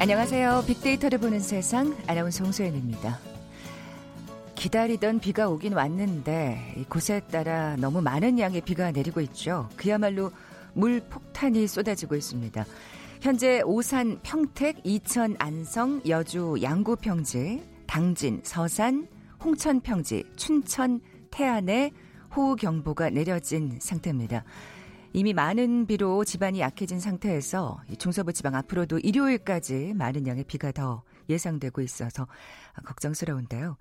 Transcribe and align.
안녕하세요. 0.00 0.62
빅데이터를 0.68 1.18
보는 1.18 1.40
세상 1.40 1.92
아나운서 2.06 2.44
홍소연입니다. 2.44 3.18
기다리던 4.54 5.18
비가 5.18 5.48
오긴 5.48 5.72
왔는데 5.72 6.84
곳에 6.88 7.18
따라 7.32 7.74
너무 7.74 8.00
많은 8.00 8.38
양의 8.38 8.60
비가 8.60 8.92
내리고 8.92 9.20
있죠. 9.22 9.68
그야말로 9.74 10.30
물 10.72 11.00
폭탄이 11.00 11.66
쏟아지고 11.66 12.14
있습니다. 12.14 12.64
현재 13.20 13.60
오산, 13.64 14.20
평택, 14.22 14.76
이천, 14.84 15.34
안성, 15.40 16.02
여주, 16.06 16.54
양구 16.62 16.96
평지, 16.96 17.64
당진, 17.88 18.40
서산, 18.44 19.08
홍천 19.42 19.80
평지, 19.80 20.22
춘천, 20.36 21.00
태안에 21.32 21.90
호우 22.36 22.54
경보가 22.54 23.10
내려진 23.10 23.78
상태입니다. 23.80 24.44
이미 25.18 25.32
많은 25.32 25.86
비로 25.86 26.24
집안이 26.24 26.60
약해진 26.60 27.00
상태에서 27.00 27.82
중서부 27.98 28.32
지방 28.32 28.54
앞으로도 28.54 29.00
일요일까지 29.00 29.94
많은 29.94 30.28
양의 30.28 30.44
비가 30.44 30.70
더 30.70 31.02
예상되고 31.28 31.80
있어서 31.80 32.28
걱정스러운데요. 32.84 33.76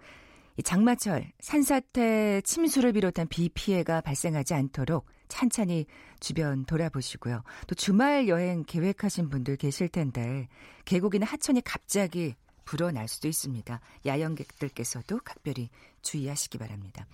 장마철, 0.63 1.31
산사태, 1.39 2.41
침수를 2.41 2.91
비롯한 2.93 3.27
비 3.27 3.49
피해가 3.49 4.01
발생하지 4.01 4.55
않도록 4.55 5.05
찬찬히 5.27 5.85
주변 6.19 6.65
돌아보시고요. 6.65 7.43
또 7.67 7.75
주말 7.75 8.27
여행 8.27 8.63
계획하신 8.63 9.29
분들 9.29 9.57
계실 9.57 9.89
텐데 9.89 10.47
계곡이나 10.85 11.27
하천이 11.27 11.61
갑자기 11.61 12.33
불어날 12.65 13.07
수도 13.07 13.27
있습니다. 13.27 13.79
야영객들께서도 14.07 15.19
각별히 15.23 15.69
주의하시기 16.01 16.57
바랍니다. 16.57 17.05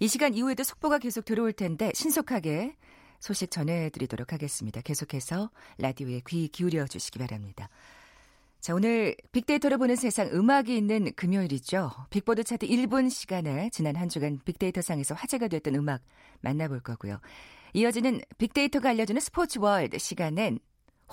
이 0.00 0.08
시간 0.08 0.34
이후에도 0.34 0.64
속보가 0.64 0.98
계속 0.98 1.24
들어올 1.24 1.52
텐데 1.52 1.92
신속하게 1.94 2.74
소식 3.20 3.50
전해드리도록 3.50 4.32
하겠습니다. 4.32 4.80
계속해서 4.80 5.50
라디오에 5.78 6.22
귀 6.26 6.48
기울여 6.48 6.86
주시기 6.86 7.18
바랍니다. 7.18 7.68
자, 8.60 8.74
오늘 8.74 9.16
빅데이터를 9.32 9.78
보는 9.78 9.96
세상 9.96 10.28
음악이 10.32 10.76
있는 10.76 11.12
금요일이죠. 11.14 11.92
빅보드 12.10 12.44
차트 12.44 12.66
1분 12.66 13.08
시간에 13.08 13.70
지난 13.70 13.96
한 13.96 14.08
주간 14.08 14.38
빅데이터 14.44 14.82
상에서 14.82 15.14
화제가 15.14 15.48
됐던 15.48 15.74
음악 15.76 16.02
만나볼 16.40 16.80
거고요. 16.80 17.20
이어지는 17.72 18.20
빅데이터가 18.36 18.90
알려주는 18.90 19.20
스포츠 19.20 19.58
월드 19.60 19.98
시간엔 19.98 20.58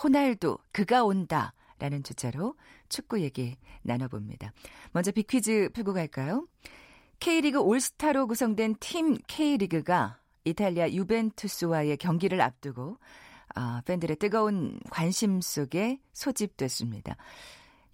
호날두 0.03 0.57
그가 0.71 1.03
온다 1.03 1.53
라는 1.79 2.03
주제로 2.03 2.55
축구 2.89 3.21
얘기 3.21 3.55
나눠봅니다. 3.83 4.51
먼저 4.91 5.11
빅퀴즈 5.11 5.69
풀고 5.73 5.93
갈까요? 5.93 6.47
K리그 7.19 7.59
올스타로 7.59 8.27
구성된 8.27 8.75
팀 8.79 9.17
K리그가 9.27 10.19
이탈리아 10.47 10.89
유벤투스와의 10.89 11.97
경기를 11.97 12.41
앞두고 12.41 12.97
아, 13.55 13.81
팬들의 13.85 14.17
뜨거운 14.17 14.79
관심 14.89 15.41
속에 15.41 15.99
소집됐습니다. 16.13 17.15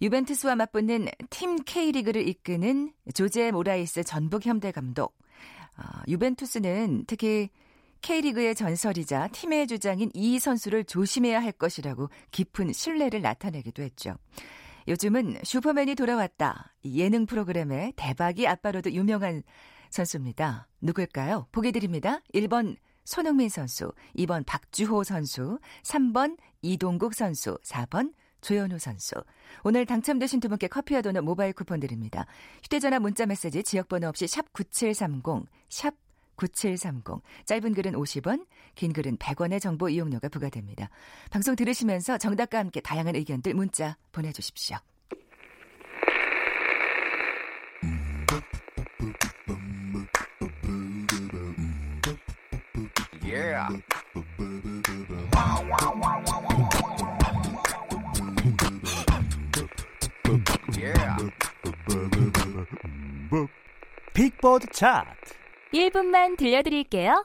유벤투스와 0.02 0.56
맞붙는 0.56 1.08
팀 1.30 1.56
K리그를 1.56 2.28
이끄는 2.28 2.92
조제 3.14 3.52
모라이스 3.52 4.02
전북 4.04 4.44
현대 4.46 4.72
감독. 4.72 5.16
아, 5.76 6.02
유벤투스는 6.08 7.04
특히 7.06 7.50
K리그의 8.02 8.54
전설이자 8.54 9.28
팀의 9.28 9.66
주장인 9.66 10.10
이 10.12 10.38
선수를 10.38 10.84
조심해야 10.84 11.42
할 11.42 11.52
것이라고 11.52 12.10
깊은 12.32 12.72
신뢰를 12.72 13.22
나타내기도 13.22 13.82
했죠. 13.82 14.16
요즘은 14.86 15.38
슈퍼맨이 15.42 15.94
돌아왔다. 15.94 16.74
예능 16.84 17.24
프로그램의 17.24 17.94
대박이 17.96 18.46
아빠로도 18.46 18.92
유명한 18.92 19.42
선수입니다. 19.94 20.66
누굴까요? 20.80 21.46
보기 21.52 21.72
드립니다. 21.72 22.20
1번 22.34 22.76
손흥민 23.04 23.48
선수, 23.48 23.92
2번 24.16 24.44
박주호 24.44 25.04
선수, 25.04 25.58
3번 25.82 26.36
이동국 26.62 27.14
선수, 27.14 27.58
4번 27.62 28.12
조현우 28.40 28.78
선수. 28.78 29.14
오늘 29.62 29.86
당첨되신 29.86 30.40
두 30.40 30.48
분께 30.48 30.68
커피와 30.68 31.00
도넛 31.00 31.24
모바일 31.24 31.52
쿠폰 31.52 31.80
드립니다. 31.80 32.26
휴대전화 32.62 32.98
문자 32.98 33.24
메시지 33.24 33.62
지역번호 33.62 34.08
없이 34.08 34.26
샵 34.26 34.52
9730, 34.52 35.46
샵 35.70 35.94
9730. 36.36 37.22
짧은 37.46 37.74
글은 37.74 37.92
50원, 37.92 38.46
긴 38.74 38.92
글은 38.92 39.18
100원의 39.18 39.60
정보 39.60 39.88
이용료가 39.88 40.28
부과됩니다. 40.28 40.90
방송 41.30 41.56
들으시면서 41.56 42.18
정답과 42.18 42.58
함께 42.58 42.80
다양한 42.80 43.16
의견들 43.16 43.54
문자 43.54 43.96
보내주십시오. 44.12 44.76
Yeah. 53.54 53.68
빅보드 64.12 64.66
차트 64.72 65.34
1분만 65.72 66.36
들려드릴게요. 66.36 67.24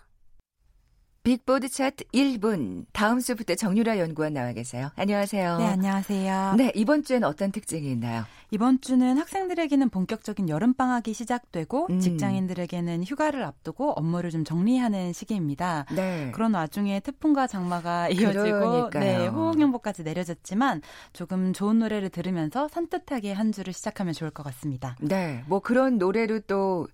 빅보드 1.23 1.67
차트 1.67 2.05
1분. 2.13 2.85
다음 2.93 3.19
주부터 3.19 3.53
정유라 3.55 3.99
연구원 3.99 4.33
나와 4.33 4.53
계세요. 4.53 4.89
안녕하세요. 4.95 5.57
네, 5.57 5.65
안녕하세요. 5.67 6.53
네, 6.57 6.71
이번 6.75 7.03
주엔 7.03 7.23
어떤 7.25 7.51
특징이 7.51 7.91
있나요? 7.91 8.23
이번 8.51 8.79
주는 8.79 9.17
학생들에게는 9.17 9.89
본격적인 9.89 10.47
여름 10.49 10.73
방학이 10.73 11.13
시작되고 11.13 11.87
음. 11.89 11.99
직장인들에게는 11.99 13.03
휴가를 13.03 13.43
앞두고 13.43 13.91
업무를 13.91 14.31
좀 14.31 14.43
정리하는 14.43 15.11
시기입니다. 15.13 15.85
네. 15.93 16.31
그런 16.33 16.53
와중에 16.53 17.01
태풍과 17.01 17.47
장마가 17.47 18.09
이어지고 18.09 18.89
네, 18.91 19.27
호응경보까지 19.27 20.03
내려졌지만 20.03 20.81
조금 21.11 21.51
좋은 21.53 21.79
노래를 21.79 22.09
들으면서 22.09 22.69
산뜻하게 22.69 23.33
한 23.33 23.51
주를 23.51 23.73
시작하면 23.73 24.13
좋을 24.13 24.31
것 24.31 24.43
같습니다. 24.43 24.95
네, 25.01 25.43
뭐 25.47 25.59
그런 25.59 25.97
노래로 25.97 26.39
또 26.47 26.87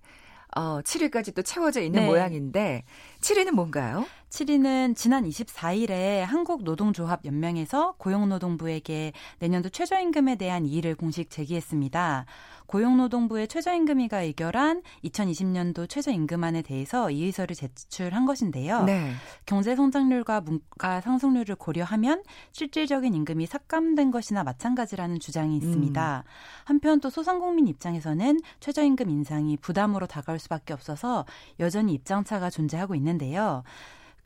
어, 0.54 0.80
7일까지 0.82 1.34
또 1.34 1.42
채워져 1.42 1.80
있는 1.80 2.02
네. 2.02 2.06
모양인데 2.06 2.84
7위는 3.20 3.50
뭔가요? 3.52 4.06
7위는 4.36 4.94
지난 4.94 5.24
24일에 5.24 6.18
한국노동조합연맹에서 6.20 7.94
고용노동부에게 7.96 9.14
내년도 9.38 9.70
최저임금에 9.70 10.36
대한 10.36 10.66
이의를 10.66 10.94
공식 10.94 11.30
제기했습니다. 11.30 12.26
고용노동부의 12.66 13.48
최저임금위가 13.48 14.20
의결한 14.20 14.82
2020년도 15.04 15.88
최저임금안에 15.88 16.60
대해서 16.60 17.10
이의서를 17.10 17.56
제출한 17.56 18.26
것인데요. 18.26 18.82
네. 18.84 19.12
경제 19.46 19.74
성장률과 19.74 20.42
문가 20.42 21.00
상승률을 21.00 21.54
고려하면 21.54 22.22
실질적인 22.52 23.14
임금이 23.14 23.46
삭감된 23.46 24.10
것이나 24.10 24.44
마찬가지라는 24.44 25.18
주장이 25.18 25.56
있습니다. 25.56 26.24
음. 26.26 26.30
한편 26.64 27.00
또 27.00 27.08
소상공인 27.08 27.68
입장에서는 27.68 28.40
최저임금 28.60 29.08
인상이 29.08 29.56
부담으로 29.56 30.06
다가올 30.06 30.38
수밖에 30.38 30.74
없어서 30.74 31.24
여전히 31.58 31.94
입장차가 31.94 32.50
존재하고 32.50 32.94
있는데요. 32.96 33.62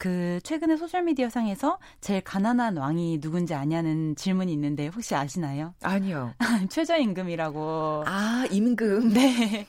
그 0.00 0.40
최근에 0.44 0.76
소셜 0.78 1.02
미디어 1.02 1.28
상에서 1.28 1.78
제일 2.00 2.22
가난한 2.22 2.78
왕이 2.78 3.20
누군지 3.20 3.52
아냐는 3.52 4.16
질문이 4.16 4.50
있는데 4.54 4.86
혹시 4.86 5.14
아시나요? 5.14 5.74
아니요. 5.82 6.32
최저임금이라고. 6.70 8.04
아 8.06 8.46
임금. 8.50 9.12
네. 9.12 9.66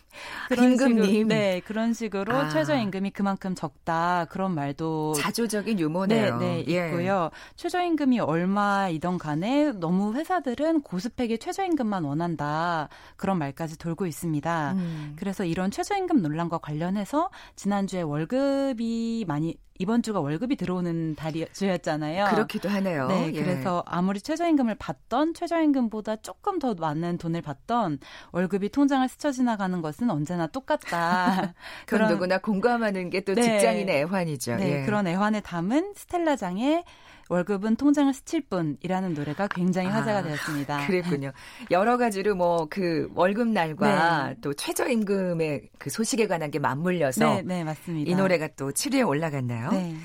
임금님. 0.55 1.27
네 1.27 1.61
그런 1.65 1.93
식으로 1.93 2.35
아. 2.35 2.49
최저임금이 2.49 3.11
그만큼 3.11 3.55
적다 3.55 4.25
그런 4.29 4.53
말도 4.53 5.13
자조적인 5.13 5.79
유머네요. 5.79 6.37
네, 6.37 6.63
네 6.65 6.73
예. 6.73 6.87
있고요. 6.87 7.29
최저임금이 7.55 8.19
얼마이던 8.19 9.17
간에 9.17 9.71
너무 9.73 10.13
회사들은 10.13 10.81
고스펙의 10.81 11.39
최저임금만 11.39 12.03
원한다 12.03 12.89
그런 13.15 13.37
말까지 13.37 13.77
돌고 13.77 14.05
있습니다. 14.05 14.73
음. 14.73 15.15
그래서 15.17 15.45
이런 15.45 15.71
최저임금 15.71 16.21
논란과 16.21 16.59
관련해서 16.59 17.29
지난주에 17.55 18.01
월급이 18.01 19.25
많이 19.27 19.55
이번 19.81 20.03
주가 20.03 20.19
월급이 20.19 20.57
들어오는 20.57 21.15
달이 21.15 21.47
주였잖아요. 21.53 22.25
그렇기도 22.29 22.69
하네요. 22.69 23.07
네, 23.07 23.31
예. 23.33 23.41
그래서 23.43 23.83
아무리 23.87 24.21
최저임금을 24.21 24.75
받던 24.75 25.33
최저임금보다 25.33 26.17
조금 26.17 26.59
더 26.59 26.75
많은 26.75 27.17
돈을 27.17 27.41
받던 27.41 27.97
월급이 28.31 28.69
통장을 28.69 29.07
스쳐 29.09 29.31
지나가는 29.31 29.81
것은 29.81 30.00
언제나 30.09 30.47
똑같다. 30.47 31.53
그런 31.85 32.11
누구나 32.11 32.37
공감하는 32.39 33.09
게또 33.09 33.35
네. 33.35 33.41
직장인의 33.41 33.99
애환이죠. 34.01 34.55
네, 34.55 34.81
예. 34.81 34.85
그런 34.85 35.05
애환에 35.07 35.41
담은 35.41 35.93
스텔라장의 35.95 36.83
월급은 37.29 37.77
통장을 37.77 38.13
스칠 38.13 38.41
뿐이라는 38.41 39.13
노래가 39.13 39.47
굉장히 39.47 39.87
아, 39.87 39.93
화제가 39.97 40.17
아, 40.19 40.21
되었습니다. 40.23 40.85
그랬군요. 40.87 41.31
여러 41.69 41.97
가지로 41.97 42.35
뭐 42.35 42.67
그 42.69 43.09
월급 43.15 43.47
날과 43.47 44.27
네. 44.29 44.35
또 44.41 44.53
최저임금의 44.53 45.69
그 45.77 45.89
소식에 45.89 46.27
관한 46.27 46.51
게 46.51 46.59
맞물려서 46.59 47.35
네, 47.35 47.41
네, 47.43 47.63
맞습니다. 47.63 48.11
이 48.11 48.15
노래가 48.15 48.49
또 48.57 48.71
7위에 48.71 49.07
올라갔나요? 49.07 49.71
네. 49.71 49.95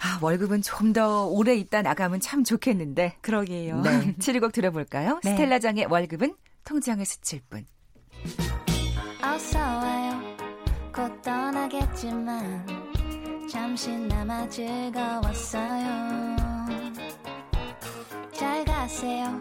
아, 0.00 0.18
월급은 0.22 0.62
좀 0.62 0.92
더 0.92 1.26
오래 1.26 1.54
있다 1.56 1.82
나가면 1.82 2.20
참 2.20 2.44
좋겠는데. 2.44 3.16
그러게요. 3.20 3.80
네. 3.80 4.14
7위 4.20 4.40
곡 4.40 4.52
들어볼까요? 4.52 5.18
네. 5.24 5.30
스텔라장의 5.32 5.86
월급은 5.90 6.36
통장을 6.64 7.04
스칠 7.04 7.40
뿐. 7.50 7.66
어서 9.36 9.58
와요. 9.58 10.18
곧 10.94 11.20
떠나겠지만 11.20 12.66
잠시나마 13.50 14.48
즐거웠어요. 14.48 16.36
잘 18.32 18.64
가세요. 18.64 19.38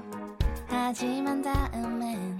하지만 0.67 1.41
다음엔 1.41 2.34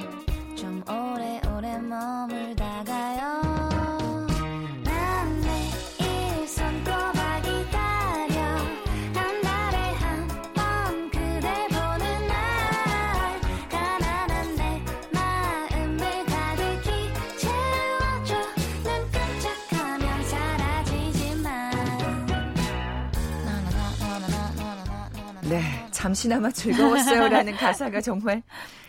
잠시나마 26.06 26.52
즐거웠어요라는 26.52 27.54
가사가 27.58 28.00
정말 28.00 28.44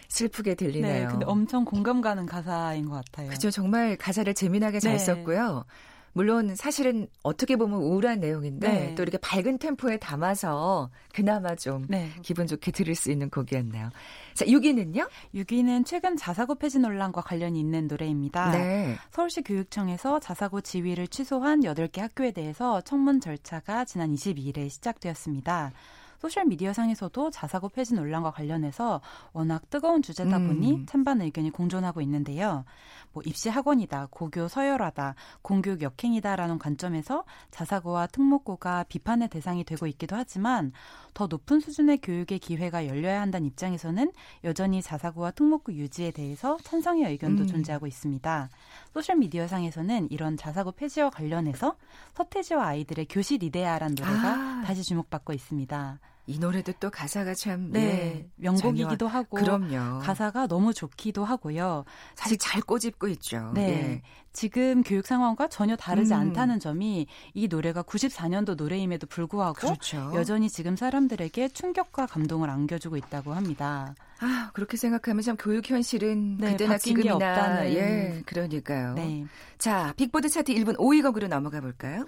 슬프게 0.08 0.54
들리네요. 0.54 1.06
네, 1.06 1.10
근데 1.10 1.24
엄청 1.24 1.64
공감 1.64 2.02
가는 2.02 2.26
가사인 2.26 2.90
것 2.90 2.96
같아요. 2.96 3.30
그죠. 3.30 3.50
정말 3.50 3.96
가사를 3.96 4.32
재미나게 4.34 4.80
잘 4.80 4.92
네. 4.92 4.98
썼고요. 4.98 5.64
물론 6.12 6.54
사실은 6.54 7.08
어떻게 7.22 7.56
보면 7.56 7.80
우울한 7.80 8.20
내용인데 8.20 8.68
네. 8.68 8.94
또 8.94 9.02
이렇게 9.02 9.16
밝은 9.18 9.58
템포에 9.58 9.98
담아서 9.98 10.90
그나마 11.14 11.54
좀 11.54 11.86
네. 11.88 12.10
기분 12.22 12.46
좋게 12.46 12.70
들을 12.70 12.94
수 12.94 13.10
있는 13.10 13.30
곡이었네요. 13.30 13.90
자, 14.34 14.44
6위는요? 14.44 15.08
6위는 15.34 15.86
최근 15.86 16.16
자사고 16.16 16.54
폐지 16.54 16.78
논란과 16.78 17.22
관련이 17.22 17.58
있는 17.58 17.86
노래입니다. 17.86 18.50
네. 18.50 18.96
서울시 19.10 19.42
교육청에서 19.42 20.20
자사고 20.20 20.60
지위를 20.60 21.08
취소한 21.08 21.60
8개 21.60 22.00
학교에 22.00 22.32
대해서 22.32 22.82
청문 22.82 23.20
절차가 23.20 23.86
지난 23.86 24.14
22일에 24.14 24.68
시작되었습니다. 24.68 25.72
소셜미디어 26.20 26.72
상에서도 26.72 27.30
자사고 27.30 27.68
폐지 27.68 27.94
논란과 27.94 28.30
관련해서 28.30 29.00
워낙 29.32 29.68
뜨거운 29.70 30.02
주제다 30.02 30.38
음. 30.38 30.48
보니 30.48 30.86
찬반 30.86 31.20
의견이 31.20 31.50
공존하고 31.50 32.00
있는데요. 32.02 32.64
뭐 33.12 33.22
입시 33.24 33.48
학원이다, 33.48 34.08
고교 34.10 34.48
서열화다, 34.48 35.14
공교육 35.42 35.82
역행이다라는 35.82 36.58
관점에서 36.58 37.24
자사고와 37.50 38.08
특목고가 38.08 38.84
비판의 38.84 39.28
대상이 39.28 39.64
되고 39.64 39.86
있기도 39.86 40.16
하지만 40.16 40.72
더 41.14 41.26
높은 41.26 41.60
수준의 41.60 41.98
교육의 42.02 42.38
기회가 42.38 42.86
열려야 42.86 43.20
한다는 43.20 43.46
입장에서는 43.46 44.12
여전히 44.44 44.82
자사고와 44.82 45.30
특목고 45.30 45.72
유지에 45.72 46.10
대해서 46.10 46.58
찬성의 46.62 47.04
의견도 47.10 47.44
음. 47.44 47.46
존재하고 47.46 47.86
있습니다. 47.86 48.50
소셜미디어 48.92 49.48
상에서는 49.48 50.08
이런 50.10 50.36
자사고 50.36 50.72
폐지와 50.72 51.10
관련해서 51.10 51.76
서태지와 52.14 52.66
아이들의 52.66 53.06
교실 53.08 53.42
이데아란 53.42 53.94
노래가 53.94 54.34
아. 54.34 54.62
다시 54.66 54.82
주목받고 54.82 55.32
있습니다. 55.32 56.00
이 56.28 56.38
노래도 56.40 56.73
또 56.81 56.90
가사가 56.90 57.34
참 57.34 57.70
네, 57.70 57.81
예, 57.81 58.28
명곡이기도 58.37 59.06
장려한- 59.06 59.11
하고 59.11 59.37
그럼요. 59.37 60.00
가사가 60.00 60.49
너무 60.49 60.75
좋기도 60.75 61.25
하고요. 61.25 61.84
사실 62.17 62.37
잘 62.37 62.61
꼬집고 62.62 63.06
있죠. 63.08 63.52
네. 63.55 63.62
예. 63.69 64.02
지금 64.32 64.82
교육 64.82 65.06
상황과 65.06 65.49
전혀 65.49 65.76
다르지 65.76 66.12
음. 66.12 66.19
않다는 66.19 66.58
점이 66.61 67.06
이 67.32 67.49
노래가 67.49 67.82
94년도 67.82 68.56
노래임에도 68.56 69.06
불구하고 69.06 69.55
그렇죠. 69.55 70.11
여전히 70.14 70.50
지금 70.50 70.76
사람들에게 70.76 71.49
충격과 71.50 72.06
감동을 72.06 72.50
안겨주고 72.50 72.96
있다고 72.96 73.32
합니다. 73.32 73.94
아, 74.20 74.50
그렇게 74.52 74.76
생각하면 74.76 75.23
참 75.23 75.37
교육 75.38 75.70
현실은 75.70 76.38
네, 76.38 76.50
그때나 76.52 76.76
지금이나 76.76 77.14
없다는. 77.14 77.73
예, 77.73 78.23
그러니까요. 78.26 78.94
네. 78.94 79.25
자, 79.58 79.94
빅보드 79.96 80.28
차트 80.28 80.52
1분 80.52 80.76
5위 80.76 81.02
곡으로 81.02 81.28
넘어가 81.28 81.61
볼까요? 81.61 82.06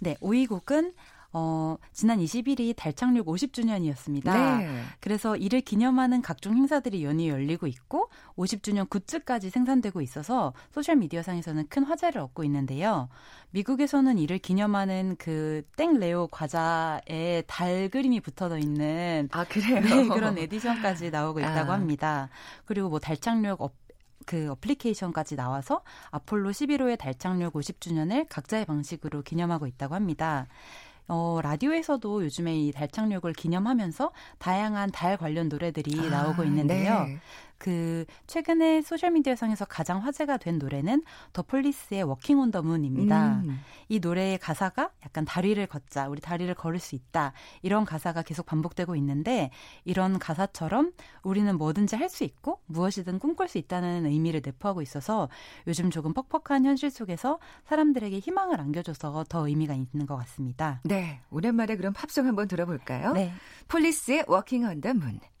네, 0.00 0.16
5위 0.20 0.46
곡은 0.48 0.92
어, 1.34 1.76
지난 1.92 2.18
20일이 2.20 2.74
달 2.76 2.92
착륙 2.94 3.26
50주년이었습니다. 3.26 4.32
네. 4.32 4.82
그래서 5.00 5.36
이를 5.36 5.60
기념하는 5.60 6.22
각종 6.22 6.56
행사들이 6.56 7.04
연이어 7.04 7.32
열리고 7.34 7.66
있고 7.66 8.08
50주년 8.36 8.88
굿즈까지 8.88 9.50
생산되고 9.50 10.00
있어서 10.00 10.52
소셜 10.72 10.96
미디어상에서는 10.96 11.66
큰 11.68 11.84
화제를 11.84 12.20
얻고 12.20 12.44
있는데요. 12.44 13.08
미국에서는 13.50 14.16
이를 14.18 14.38
기념하는 14.38 15.16
그 15.16 15.62
땡 15.76 15.98
레오 15.98 16.28
과자에 16.28 17.42
달 17.46 17.88
그림이 17.88 18.20
붙어져 18.20 18.58
있는 18.58 19.28
아, 19.32 19.44
그래요? 19.44 19.80
네, 19.80 20.06
그런 20.08 20.38
에디션까지 20.38 21.10
나오고 21.10 21.40
있다고 21.40 21.72
아. 21.72 21.74
합니다. 21.74 22.28
그리고 22.64 22.88
뭐 22.88 22.98
달 23.00 23.16
착륙 23.16 23.60
업, 23.60 23.74
그 24.24 24.50
어플리케이션까지 24.52 25.36
나와서 25.36 25.82
아폴로 26.10 26.50
11호의 26.50 26.96
달 26.98 27.14
착륙 27.14 27.54
50주년을 27.54 28.26
각자의 28.28 28.64
방식으로 28.66 29.22
기념하고 29.22 29.66
있다고 29.66 29.94
합니다. 29.94 30.46
어, 31.06 31.40
라디오에서도 31.42 32.24
요즘에 32.24 32.56
이 32.58 32.72
달 32.72 32.88
착륙을 32.88 33.32
기념하면서 33.34 34.12
다양한 34.38 34.90
달 34.90 35.16
관련 35.16 35.48
노래들이 35.48 36.00
아, 36.06 36.10
나오고 36.10 36.44
있는데요. 36.44 37.04
네. 37.04 37.20
그 37.64 38.04
최근에 38.26 38.82
소셜 38.82 39.12
미디어상에서 39.12 39.64
가장 39.64 40.02
화제가 40.04 40.36
된 40.36 40.58
노래는 40.58 41.02
The 41.32 41.40
Police의 41.40 42.02
Walking 42.02 42.38
on 42.38 42.50
the 42.50 42.60
Moon입니다. 42.60 43.36
음. 43.36 43.58
이 43.88 44.00
노래의 44.00 44.36
가사가 44.38 44.90
약간 45.02 45.24
달 45.24 45.38
위를 45.38 45.66
걷자, 45.66 46.08
우리 46.08 46.20
달 46.20 46.31
위를 46.31 46.54
걸을 46.54 46.78
수 46.78 46.94
있다. 46.94 47.32
이런 47.62 47.86
가사가 47.86 48.20
계속 48.20 48.44
반복되고 48.44 48.94
있는데 48.96 49.50
이런 49.86 50.18
가사처럼 50.18 50.92
우리는 51.22 51.56
뭐든지 51.56 51.96
할 51.96 52.10
수 52.10 52.22
있고 52.24 52.60
무엇이든 52.66 53.18
꿈꿀 53.18 53.48
수 53.48 53.56
있다는 53.56 54.04
의미를 54.04 54.42
내포하고 54.44 54.82
있어서 54.82 55.30
요즘 55.66 55.88
조금 55.88 56.12
퍽퍽한 56.12 56.66
현실 56.66 56.90
속에서 56.90 57.38
사람들에게 57.64 58.18
희망을 58.18 58.60
안겨줘서 58.60 59.24
더 59.30 59.48
의미가 59.48 59.72
있는 59.72 60.04
것 60.06 60.16
같습니다. 60.16 60.80
네, 60.84 61.22
오랜만에 61.30 61.76
그럼 61.76 61.94
팝송 61.94 62.26
한번 62.26 62.46
들어볼까요? 62.46 63.12
네. 63.14 63.32
폴리스의 63.68 64.26
on 64.28 64.80
the 64.82 64.94
Moon. 64.94 65.18
Giant 65.18 65.33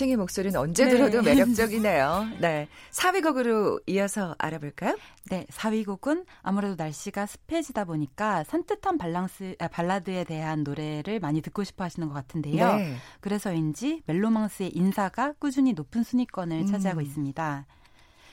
예, 0.00 0.06
스팅의 0.06 0.16
목소리는 0.16 0.58
언제 0.58 0.84
네. 0.84 0.90
들어도 0.90 1.22
매력적이네요. 1.22 2.28
네. 2.40 2.68
4위 2.90 3.22
곡으로 3.22 3.80
이어서 3.86 4.34
알아볼까요? 4.38 4.96
네, 5.30 5.46
4위 5.50 5.84
곡은 5.84 6.24
아무래도 6.42 6.74
날씨가 6.76 7.26
습해지다 7.26 7.84
보니까 7.84 8.44
산뜻한 8.44 8.96
발랑스, 8.96 9.56
아, 9.58 9.68
발라드에 9.68 10.24
대한 10.24 10.62
노래를 10.62 11.20
많이 11.20 11.42
듣고 11.42 11.64
싶어 11.64 11.84
하시는 11.84 12.08
것 12.08 12.14
같은데요. 12.14 12.76
네. 12.76 12.96
그래서인지 13.20 14.02
멜로망스의 14.06 14.70
인사가 14.74 15.34
꾸준히 15.38 15.74
높은 15.74 16.02
순위권을 16.02 16.66
차지하고 16.66 17.00
음. 17.00 17.04
있습니다. 17.04 17.66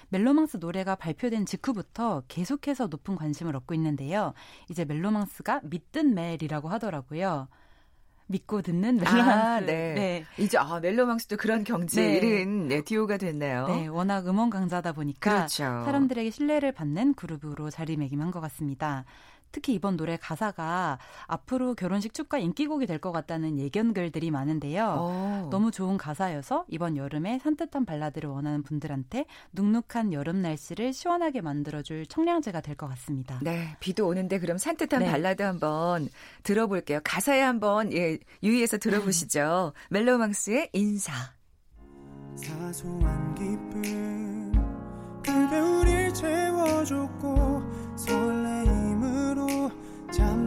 멜로망스 0.10 0.58
노래가 0.58 0.96
발표된 0.96 1.46
직후부터 1.46 2.24
계속해서 2.30 2.88
높은 2.88 3.16
관심을 3.16 3.56
얻고 3.58 3.74
있는데요. 3.74 4.34
이제 4.70 4.86
멜로망스가 4.86 5.62
믿든 5.64 6.14
멜이라고 6.14 6.70
하더라고요. 6.70 7.50
믿고 8.28 8.62
듣는 8.62 8.98
멜로망스. 8.98 9.32
아, 9.32 9.60
네. 9.62 10.26
이제 10.38 10.58
아, 10.58 10.80
멜로망스도 10.80 11.38
그런 11.38 11.64
경지에 11.64 12.06
네. 12.06 12.18
이른 12.18 12.68
네, 12.68 12.82
듀오가 12.82 13.18
됐네요. 13.18 13.68
네, 13.68 13.88
워낙 13.88 14.28
음원 14.28 14.50
강자다 14.50 14.92
보니까 14.94 15.32
그렇죠. 15.32 15.64
사람들에게 15.86 16.30
신뢰를 16.30 16.72
받는 16.74 17.14
그룹으로 17.16 17.70
자리매김한 17.70 18.32
것 18.32 18.42
같습니다. 18.42 19.06
특히 19.52 19.74
이번 19.74 19.98
노래 19.98 20.18
가사가 20.18 21.00
앞으로 21.28 21.74
결혼식 21.76 22.14
축가 22.14 22.38
인기곡이 22.38 22.86
될 22.86 22.98
것 23.00 23.12
같다는 23.12 23.60
예견글들이 23.60 24.32
많은데요. 24.32 24.96
어. 25.00 25.48
너무 25.52 25.70
좋은 25.72 25.98
가사여서 25.98 26.66
이번 26.68 26.98
여름에 26.98 27.40
산뜻한 27.40 27.86
발라드를 27.86 28.30
원하는 28.30 28.64
분들한테 28.64 29.26
눅눅한 29.52 30.14
여름 30.14 30.42
날씨를 30.42 30.94
시원하게 30.94 31.42
만들어줄 31.42 32.08
청량제가 32.08 32.62
될 32.62 32.76
것 32.76 32.88
같습니다. 32.90 33.40
네, 33.44 33.76
비도 33.80 34.08
오는데 34.08 34.40
그럼 34.40 34.58
산뜻한 34.58 35.00
네. 35.02 35.12
발라드 35.12 35.42
한번 35.44 36.10
들어볼게요. 36.44 37.00
가사에 37.04 37.42
한번 37.42 37.94
예, 37.94 38.18
유의해서 38.44 38.78
들어보시죠. 38.78 39.74
멜로망스의 39.92 40.70
인사. 40.74 41.14
사소한 42.36 43.34
기쁨 43.36 44.52
그게 45.24 45.60
우릴 45.60 46.14
채워줬고 46.14 47.62
설레 47.98 48.57
임 50.20 50.47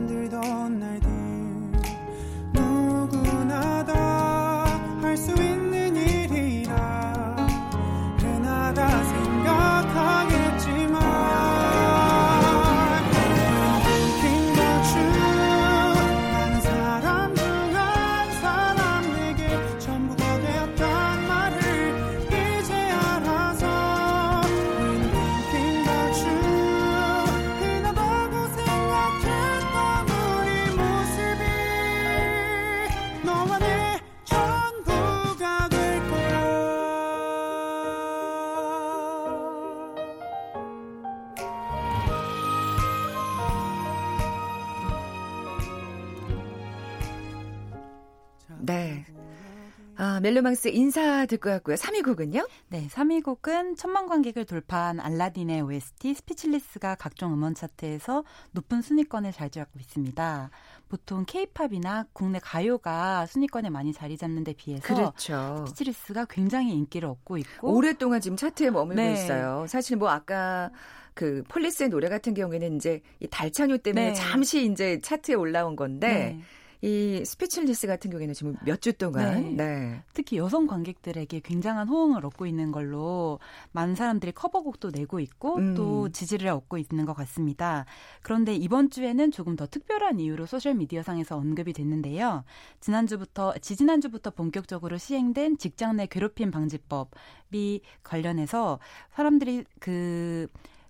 아, 50.03 50.19
멜로망스 50.21 50.69
인사 50.69 51.27
듣고 51.27 51.51
왔고요. 51.51 51.77
3위 51.77 52.03
곡은요? 52.03 52.47
네, 52.69 52.89
3위 52.89 53.23
곡은 53.23 53.77
천만 53.77 54.07
관객을 54.07 54.47
돌파한 54.47 54.99
알라딘의 54.99 55.61
OST 55.61 56.15
Speechless가 56.15 56.95
각종 56.95 57.35
음원 57.35 57.55
차트에서 57.55 58.25
높은 58.53 58.81
순위권을 58.81 59.33
자리잡고 59.33 59.79
있습니다. 59.79 60.51
보통 60.89 61.27
케이팝이나 61.27 62.07
국내 62.15 62.39
가요가 62.39 63.27
순위권에 63.27 63.69
많이 63.69 63.93
자리 63.93 64.17
잡는 64.17 64.43
데 64.43 64.55
비해서 64.55 64.83
그렇죠. 64.83 65.67
Speechless가 65.67 66.25
굉장히 66.31 66.73
인기를 66.73 67.07
얻고 67.07 67.37
있고 67.37 67.75
오랫동안 67.75 68.23
지금 68.23 68.39
차트에 68.39 68.71
머물고 68.71 69.03
네. 69.03 69.13
있어요. 69.13 69.67
사실 69.69 69.99
뭐 69.99 70.09
아까 70.09 70.71
그 71.13 71.43
Police의 71.49 71.91
노래 71.91 72.09
같은 72.09 72.33
경우에는 72.33 72.77
이제 72.77 73.03
이 73.21 73.27
달 73.29 73.43
착륙 73.43 73.77
때문에 73.77 74.07
네. 74.07 74.15
잠시 74.15 74.65
이제 74.65 74.99
차트에 75.03 75.35
올라온 75.35 75.77
건데 75.77 76.09
네. 76.09 76.41
이 76.83 77.23
Speechless 77.25 77.87
같은 77.87 78.11
경우에는 78.11 78.35
지금 78.35 78.57
몇 78.65 78.81
주 78.81 78.95
동안 78.95 79.57
네. 79.57 79.65
네. 79.65 80.03
특히 80.15 80.39
여성 80.39 80.67
관객들에게 80.67 81.41
굉장한 81.41 81.89
호응을 81.89 82.25
얻고 82.25 82.47
있는 82.47 82.73
걸로 82.73 83.39
많은 83.73 83.95
사람들이 83.95 84.33
커버곡도 84.33 84.91
내고 84.91 85.21
있고 85.21 85.57
음. 85.57 85.75
또 85.75 86.09
지지를 86.09 86.49
얻고 86.49 86.79
있는 86.79 87.05
것 87.05 87.13
같습니다. 87.13 87.85
그런데 88.23 88.55
이번 88.55 88.89
주에는 88.89 89.31
조금 89.33 89.57
더 89.57 89.67
특별한 89.67 90.19
이유로 90.19 90.47
소셜 90.47 90.75
미디어 90.75 91.03
상에서 91.03 91.37
언급이 91.37 91.75
됐는데요. 91.75 92.45
지난주부터 92.81 93.53
지지난주부터 93.61 94.31
본격적으로 94.31 94.97
시행된 94.97 95.59
직장 95.59 95.97
내 95.97 96.07
괴롭힘 96.07 96.51
방지법이 96.51 97.83
관련해서 98.03 98.79
사람들이 99.13 99.65
그 99.79 100.47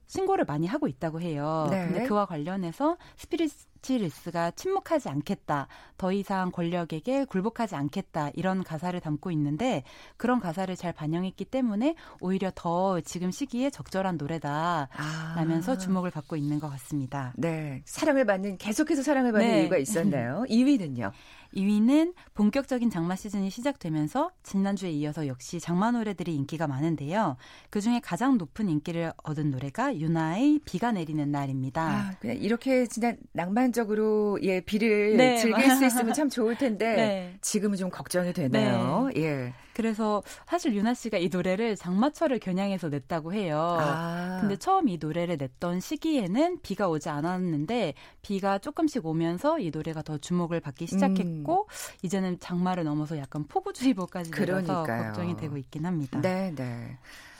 신고를 0.06 0.44
많이 0.44 0.66
하고 0.66 0.88
있다고 0.88 1.20
해요. 1.20 1.66
네. 1.70 1.86
근데 1.86 2.06
그와 2.06 2.26
관련해서 2.26 2.96
스피리 3.16 3.48
Speechless가 3.82 4.50
침묵하지 4.52 5.08
않겠다. 5.08 5.68
더 5.96 6.12
이상 6.12 6.50
권력에게 6.50 7.24
굴복하지 7.24 7.74
않겠다. 7.74 8.30
이런 8.34 8.62
가사를 8.62 8.98
담고 9.00 9.30
있는데 9.32 9.82
그런 10.16 10.40
가사를 10.40 10.74
잘 10.76 10.92
반영했기 10.92 11.44
때문에 11.46 11.94
오히려 12.20 12.50
더 12.54 13.00
지금 13.00 13.30
시기에 13.30 13.70
적절한 13.70 14.16
노래다. 14.16 14.88
아. 14.92 15.34
라면서 15.36 15.76
주목을 15.78 16.10
받고 16.10 16.36
있는 16.36 16.58
것 16.58 16.68
같습니다. 16.70 17.32
네. 17.36 17.82
사랑을 17.84 18.24
받는 18.24 18.58
계속해서 18.58 19.02
사랑을 19.02 19.32
받는 19.32 19.48
네. 19.48 19.62
이유가 19.62 19.76
있었나요? 19.78 20.44
2위는요. 20.48 21.12
2위는 21.54 22.14
본격적인 22.34 22.90
장마 22.90 23.16
시즌이 23.16 23.50
시작되면서 23.50 24.30
지난주에 24.42 24.90
이어서 24.90 25.26
역시 25.26 25.60
장마 25.60 25.90
노래들이 25.90 26.34
인기가 26.34 26.66
많은데요. 26.66 27.36
그 27.70 27.80
중에 27.80 28.00
가장 28.00 28.38
높은 28.38 28.68
인기를 28.68 29.12
얻은 29.24 29.50
노래가 29.50 29.96
윤하의 29.96 30.60
비가 30.64 30.92
내리는 30.92 31.30
날입니다. 31.30 31.82
아, 31.82 32.14
그냥 32.20 32.36
이렇게 32.36 32.86
진짜 32.86 33.14
낭만 33.32 33.69
적으로 33.72 34.38
예 34.42 34.60
비를 34.60 35.16
네. 35.16 35.36
즐길 35.36 35.70
수 35.70 35.84
있으면 35.84 36.12
참 36.14 36.28
좋을 36.28 36.56
텐데 36.56 36.96
네. 36.96 37.38
지금은 37.40 37.76
좀 37.76 37.90
걱정이 37.90 38.32
되네요. 38.32 39.10
예. 39.16 39.52
그래서 39.72 40.22
사실 40.46 40.74
유나 40.74 40.92
씨가 40.94 41.16
이 41.16 41.28
노래를 41.28 41.74
장마철을 41.76 42.38
겨냥해서 42.38 42.88
냈다고 42.88 43.32
해요. 43.32 43.78
아. 43.80 44.38
근데 44.40 44.56
처음 44.56 44.88
이 44.88 44.98
노래를 45.00 45.38
냈던 45.38 45.80
시기에는 45.80 46.60
비가 46.62 46.88
오지 46.88 47.08
않았는데 47.08 47.94
비가 48.20 48.58
조금씩 48.58 49.06
오면서 49.06 49.58
이 49.58 49.70
노래가 49.70 50.02
더 50.02 50.18
주목을 50.18 50.60
받기 50.60 50.86
시작했고 50.86 51.68
이제는 52.02 52.40
장마를 52.40 52.84
넘어서 52.84 53.16
약간 53.16 53.44
폭우주의보까지 53.46 54.32
내려서 54.32 54.80
음. 54.80 54.84
그러니까요. 54.84 55.02
걱정이 55.04 55.36
되고 55.36 55.56
있긴 55.56 55.86
합니다. 55.86 56.20
네, 56.20 56.52
네. 56.54 56.98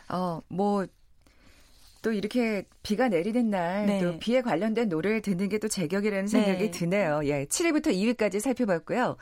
어, 0.08 0.40
뭐, 0.48 0.86
또 2.02 2.12
이렇게 2.12 2.64
비가 2.82 3.08
내리는 3.08 3.50
날, 3.50 3.86
네. 3.86 4.00
또 4.00 4.18
비에 4.18 4.40
관련된 4.42 4.88
노래를 4.88 5.22
듣는 5.22 5.48
게 5.48 5.58
또 5.60 5.68
제격이라는 5.68 6.26
생각이 6.26 6.58
네. 6.58 6.70
드네요. 6.70 7.20
예, 7.24 7.44
7위부터 7.44 7.88
2위까지 7.88 8.40
살펴봤고요. 8.40 9.16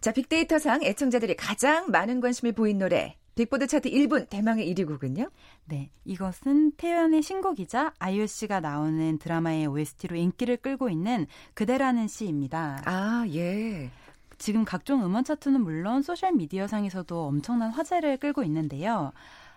자, 0.00 0.10
빅데이터상 0.12 0.82
애청자들이 0.82 1.36
가장 1.36 1.90
많은 1.90 2.20
관심을 2.20 2.52
보인 2.52 2.78
노래, 2.78 3.16
빅보드 3.34 3.66
차트 3.66 3.90
1분 3.90 4.28
대망의 4.30 4.72
1위 4.74 4.86
곡은요? 4.86 5.30
네, 5.66 5.90
이것은 6.04 6.72
태연의 6.78 7.22
신곡이자 7.22 7.92
아이유 7.98 8.26
씨가 8.26 8.60
나오는 8.60 9.18
드라마의 9.18 9.66
OST로 9.66 10.16
인기를 10.16 10.56
끌고 10.58 10.88
있는 10.88 11.26
그대라는 11.54 12.08
시입니다. 12.08 12.80
아, 12.86 13.26
예. 13.34 13.90
지금 14.38 14.64
각종 14.64 15.04
음원 15.04 15.24
차트는 15.24 15.60
물론 15.60 16.02
소셜 16.02 16.32
미디어 16.32 16.66
상에서도 16.66 17.26
엄청난 17.26 17.70
화제를 17.70 18.16
끌고 18.16 18.42
있는데요. 18.42 19.12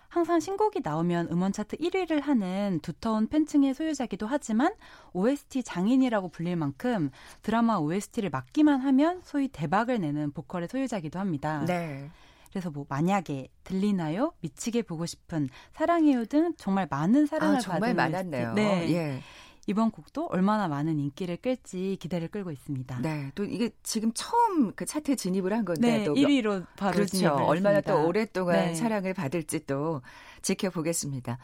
항상 0.08 0.40
신곡이 0.40 0.80
나오면 0.82 1.28
음원 1.30 1.52
차트 1.52 1.76
1위를 1.76 2.22
하는 2.22 2.80
두터운 2.82 3.28
팬층의 3.28 3.74
소유자기도 3.74 4.26
하지만 4.26 4.72
OST 5.12 5.62
장인이라고 5.62 6.28
불릴 6.28 6.56
만큼 6.56 7.10
드라마 7.42 7.76
OST를 7.76 8.30
맡기만 8.30 8.80
하면 8.80 9.20
소위 9.24 9.48
대박을 9.48 10.00
내는 10.00 10.32
보컬의 10.32 10.68
소유자기도 10.68 11.18
합니다. 11.18 11.64
네. 11.66 12.10
그래서 12.50 12.70
뭐 12.70 12.86
만약에 12.88 13.48
들리나요? 13.64 14.32
미치게 14.40 14.82
보고 14.82 15.04
싶은 15.04 15.50
사랑해요 15.72 16.24
등 16.24 16.54
정말 16.56 16.86
많은 16.90 17.26
사랑을 17.26 17.56
아, 17.56 17.60
정말 17.60 17.94
받은 17.94 18.12
많았네요. 18.12 18.54
네. 18.54 18.92
예. 18.94 19.22
이번 19.66 19.90
곡도 19.90 20.26
얼마나 20.26 20.68
많은 20.68 20.98
인기를 20.98 21.38
끌지 21.38 21.96
기대를 22.00 22.28
끌고 22.28 22.52
있습니다. 22.52 23.00
네. 23.00 23.32
또 23.34 23.44
이게 23.44 23.70
지금 23.82 24.12
처음 24.14 24.72
그 24.74 24.84
차트에 24.84 25.16
진입을 25.16 25.52
한 25.52 25.64
건데 25.64 25.98
네, 25.98 26.04
또 26.04 26.14
1위로 26.14 26.64
바로 26.76 26.94
그렇죠. 26.94 27.16
진입을 27.16 27.42
얼마나 27.42 27.76
했습니다. 27.76 27.92
또 27.92 28.06
오랫동안 28.06 28.56
네. 28.56 28.74
사랑을 28.74 29.12
받을지 29.12 29.66
또 29.66 30.02
지켜보겠습니다. 30.42 31.38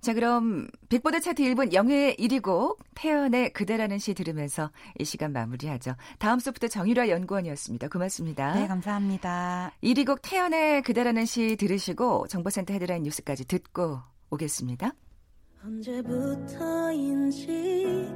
자, 0.00 0.14
그럼 0.14 0.68
빅보드 0.88 1.20
차트 1.20 1.42
1분 1.42 1.72
영예의 1.72 2.16
1위 2.16 2.40
곡 2.40 2.78
태연의 2.94 3.52
그대라는 3.52 3.98
시 3.98 4.14
들으면서 4.14 4.70
이 4.98 5.04
시간 5.04 5.32
마무리하죠. 5.32 5.96
다음 6.18 6.38
수부터 6.38 6.68
정유라 6.68 7.08
연구원이었습니다. 7.08 7.88
고맙습니다. 7.88 8.54
네, 8.54 8.68
감사합니다. 8.68 9.72
1위 9.82 10.06
곡 10.06 10.22
태연의 10.22 10.82
그대라는 10.82 11.26
시 11.26 11.56
들으시고 11.56 12.28
정보센터 12.28 12.74
헤드라인 12.74 13.02
뉴스까지 13.02 13.46
듣고 13.46 14.00
오겠습니다. 14.30 14.92
언제부터인지 15.64 17.42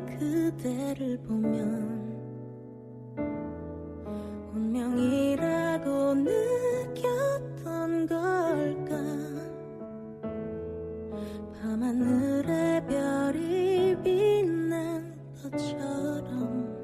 그대를 0.06 1.18
보면 1.26 2.02
운명이라고 4.54 6.14
느꼈던 6.14 8.06
걸까? 8.06 8.94
밤하늘의 11.60 12.86
별이 12.86 13.96
빛난 14.02 15.12
것처럼 15.42 16.82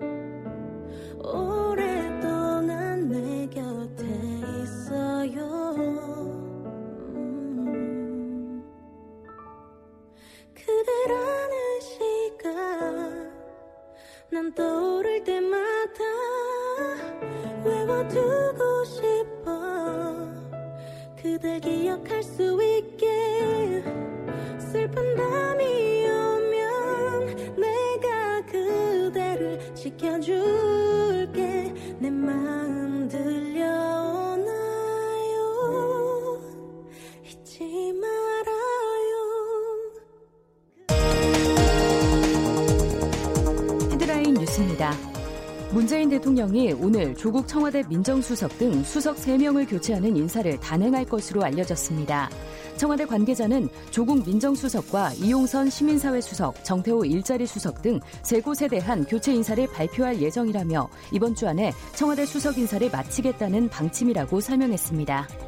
대통령이 46.18 46.72
오늘 46.72 47.14
조국 47.14 47.46
청와대 47.46 47.82
민정수석 47.88 48.58
등 48.58 48.82
수석 48.82 49.16
3명을 49.16 49.70
교체하는 49.70 50.16
인사를 50.16 50.58
단행할 50.58 51.04
것으로 51.04 51.44
알려졌습니다. 51.44 52.28
청와대 52.76 53.04
관계자는 53.06 53.68
조국 53.90 54.24
민정수석과 54.26 55.12
이용선 55.14 55.70
시민사회 55.70 56.20
수석, 56.20 56.62
정태호 56.64 57.04
일자리 57.04 57.46
수석 57.46 57.82
등 57.82 58.00
세 58.22 58.40
곳에 58.40 58.68
대한 58.68 59.04
교체 59.04 59.32
인사를 59.32 59.66
발표할 59.68 60.20
예정이라며 60.20 60.88
이번 61.12 61.34
주 61.34 61.46
안에 61.48 61.72
청와대 61.94 62.26
수석 62.26 62.58
인사를 62.58 62.90
마치겠다는 62.90 63.68
방침이라고 63.68 64.40
설명했습니다. 64.40 65.47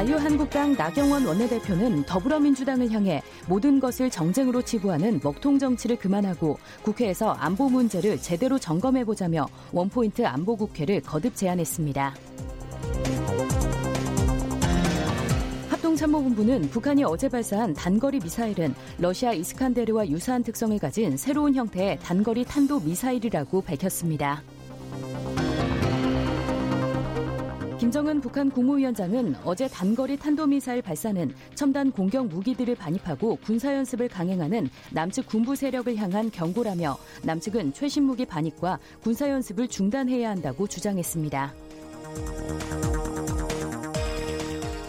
자유한국당 0.00 0.72
나경원 0.78 1.26
원내대표는 1.26 2.04
더불어민주당을 2.04 2.90
향해 2.90 3.22
모든 3.46 3.78
것을 3.78 4.08
정쟁으로 4.08 4.62
치부하는 4.62 5.20
먹통 5.22 5.58
정치를 5.58 5.96
그만하고 5.96 6.58
국회에서 6.80 7.32
안보 7.32 7.68
문제를 7.68 8.16
제대로 8.16 8.58
점검해보자며 8.58 9.46
원포인트 9.72 10.24
안보 10.24 10.56
국회를 10.56 11.02
거듭 11.02 11.36
제안했습니다. 11.36 12.14
합동참모본부는 15.68 16.70
북한이 16.70 17.04
어제 17.04 17.28
발사한 17.28 17.74
단거리 17.74 18.20
미사일은 18.20 18.74
러시아 18.96 19.34
이스칸데르와 19.34 20.08
유사한 20.08 20.42
특성을 20.42 20.78
가진 20.78 21.18
새로운 21.18 21.54
형태의 21.54 21.98
단거리 22.02 22.46
탄도 22.46 22.80
미사일이라고 22.80 23.60
밝혔습니다. 23.60 24.42
김정은 27.80 28.20
북한 28.20 28.50
국무위원장은 28.50 29.36
어제 29.42 29.66
단거리 29.66 30.18
탄도미사일 30.18 30.82
발사는 30.82 31.32
첨단 31.54 31.90
공격 31.90 32.26
무기들을 32.26 32.74
반입하고 32.74 33.36
군사연습을 33.36 34.06
강행하는 34.08 34.68
남측 34.90 35.26
군부 35.26 35.56
세력을 35.56 35.96
향한 35.96 36.30
경고라며 36.30 36.98
남측은 37.22 37.72
최신 37.72 38.02
무기 38.02 38.26
반입과 38.26 38.78
군사연습을 39.02 39.68
중단해야 39.68 40.28
한다고 40.28 40.66
주장했습니다. 40.66 41.54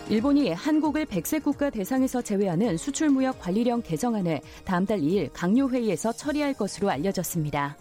일본이 0.10 0.52
한국을 0.52 1.06
백색 1.06 1.46
국가 1.46 1.70
대상에서 1.70 2.22
제외하는 2.22 2.76
수출무역 2.76 3.40
관리령 3.40 3.84
개정안을 3.84 4.42
다음 4.66 4.86
달 4.86 5.00
2일 5.00 5.30
강요회의에서 5.32 6.12
처리할 6.12 6.56
것으로 6.56 6.90
알려졌습니다. 6.90 7.78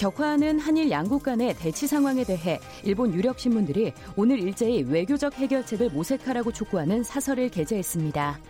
격화하는 0.00 0.58
한일 0.58 0.90
양국 0.90 1.22
간의 1.22 1.54
대치 1.56 1.86
상황에 1.86 2.24
대해 2.24 2.58
일본 2.84 3.12
유력 3.12 3.38
신문들이 3.38 3.92
오늘 4.16 4.40
일제히 4.40 4.82
외교적 4.82 5.34
해결책을 5.34 5.90
모색하라고 5.90 6.52
촉구하는 6.52 7.02
사설을 7.02 7.50
게재했습니다. 7.50 8.40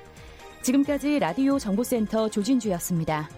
지금까지 0.63 1.19
라디오 1.19 1.59
정보센터 1.59 2.29
조진주였습니다. 2.29 3.29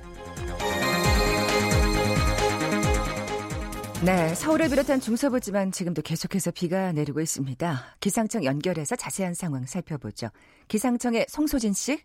네, 4.05 4.35
서울을 4.35 4.69
비롯한 4.69 5.01
중서부지만 5.01 5.73
지금도 5.73 6.03
계속해서 6.03 6.51
비가 6.51 6.93
내리고 6.93 7.23
있습니다. 7.23 7.97
기상청 8.01 8.45
연결해서 8.45 8.95
자세한 8.95 9.33
상황 9.33 9.65
살펴보죠. 9.65 10.29
기상청의 10.69 11.27
송소진 11.31 11.73
씨. 11.73 11.99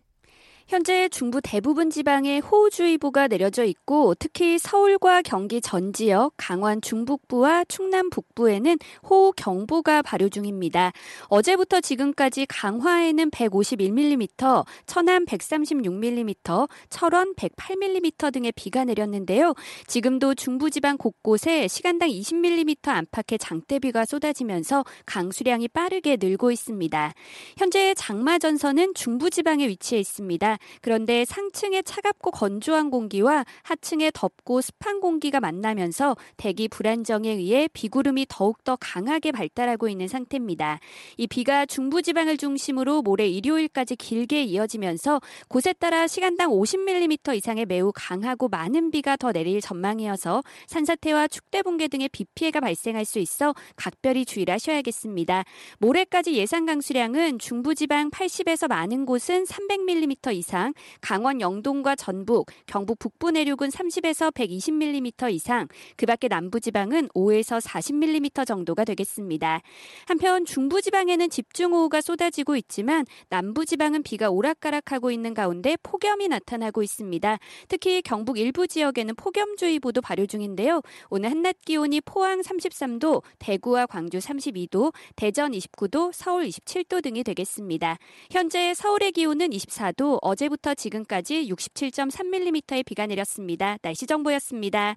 현재 0.68 1.08
중부 1.08 1.40
대부분 1.42 1.88
지방에 1.88 2.40
호우주의보가 2.40 3.28
내려져 3.28 3.64
있고 3.64 4.14
특히 4.18 4.58
서울과 4.58 5.22
경기 5.22 5.62
전 5.62 5.94
지역, 5.94 6.34
강원 6.36 6.82
중북부와 6.82 7.64
충남 7.64 8.10
북부에는 8.10 8.76
호우 9.08 9.32
경보가 9.34 10.02
발효 10.02 10.28
중입니다. 10.28 10.92
어제부터 11.28 11.80
지금까지 11.80 12.44
강화에는 12.44 13.30
151mm, 13.30 14.66
천안 14.84 15.24
136mm, 15.24 16.68
철원 16.90 17.34
108mm 17.34 18.30
등의 18.30 18.52
비가 18.52 18.84
내렸는데요. 18.84 19.54
지금도 19.86 20.34
중부지방 20.34 20.98
곳곳에 20.98 21.66
시간당 21.66 22.10
20mm 22.10 22.88
안팎의 22.88 23.38
장대비가 23.38 24.04
쏟아지면서 24.04 24.84
강수량이 25.06 25.68
빠르게 25.68 26.18
늘고 26.20 26.50
있습니다. 26.50 27.14
현재 27.56 27.94
장마 27.94 28.38
전선은 28.38 28.92
중부지방에 28.92 29.66
위치해 29.66 29.98
있습니다. 29.98 30.57
그런데 30.80 31.24
상층의 31.24 31.82
차갑고 31.84 32.30
건조한 32.30 32.90
공기와 32.90 33.44
하층의 33.62 34.12
덥고 34.14 34.60
습한 34.60 35.00
공기가 35.00 35.40
만나면서 35.40 36.16
대기 36.36 36.68
불안정에 36.68 37.30
의해 37.30 37.68
비구름이 37.72 38.26
더욱더 38.28 38.76
강하게 38.76 39.32
발달하고 39.32 39.88
있는 39.88 40.08
상태입니다. 40.08 40.80
이 41.16 41.26
비가 41.26 41.66
중부지방을 41.66 42.36
중심으로 42.36 43.02
모레 43.02 43.28
일요일까지 43.28 43.96
길게 43.96 44.44
이어지면서 44.44 45.20
곳에 45.48 45.72
따라 45.72 46.06
시간당 46.06 46.50
50mm 46.50 47.36
이상의 47.36 47.66
매우 47.66 47.92
강하고 47.94 48.48
많은 48.48 48.90
비가 48.90 49.16
더 49.16 49.32
내릴 49.32 49.60
전망이어서 49.60 50.42
산사태와 50.66 51.28
축대 51.28 51.62
붕괴 51.62 51.88
등의 51.88 52.08
비 52.08 52.24
피해가 52.34 52.60
발생할 52.60 53.04
수 53.04 53.18
있어 53.18 53.54
각별히 53.76 54.24
주의를 54.24 54.54
하셔야겠습니다. 54.54 55.44
모레까지 55.78 56.34
예상 56.34 56.66
강수량은 56.66 57.38
중부지방 57.38 58.10
80에서 58.10 58.68
많은 58.68 59.06
곳은 59.06 59.44
300mm 59.44 60.34
이상 60.34 60.47
이상, 60.48 60.72
강원 61.02 61.42
영동과 61.42 61.94
전북, 61.94 62.46
경북 62.64 62.98
북부 62.98 63.30
내륙은 63.30 63.68
30에서 63.68 64.32
120mm 64.32 65.30
이상, 65.34 65.68
그 65.98 66.06
밖에 66.06 66.26
남부지방은 66.28 67.08
5에서 67.08 67.60
40mm 67.60 68.46
정도가 68.46 68.84
되겠습니다. 68.84 69.60
한편 70.06 70.46
중부지방에는 70.46 71.28
집중호우가 71.28 72.00
쏟아지고 72.00 72.56
있지만 72.56 73.04
남부지방은 73.28 74.02
비가 74.02 74.30
오락가락하고 74.30 75.10
있는 75.10 75.34
가운데 75.34 75.76
폭염이 75.82 76.28
나타나고 76.28 76.82
있습니다. 76.82 77.38
특히 77.68 78.00
경북 78.00 78.38
일부 78.38 78.66
지역에는 78.66 79.16
폭염주의보도 79.16 80.00
발효 80.00 80.24
중인데요. 80.24 80.80
오늘 81.10 81.30
한낮 81.30 81.56
기온이 81.66 82.00
포항 82.00 82.40
33도, 82.40 83.22
대구와 83.38 83.84
광주 83.84 84.16
32도, 84.16 84.94
대전 85.14 85.52
29도, 85.52 86.10
서울 86.14 86.46
27도 86.46 87.02
등이 87.02 87.22
되겠습니다. 87.22 87.98
현재 88.30 88.72
서울의 88.72 89.12
기온은 89.12 89.50
24도, 89.50 90.18
어제부터 90.28 90.74
지금까지 90.74 91.48
67.3mm의 91.48 92.84
비가 92.84 93.06
내렸습니다. 93.06 93.78
날씨 93.80 94.06
정보였습니다. 94.06 94.96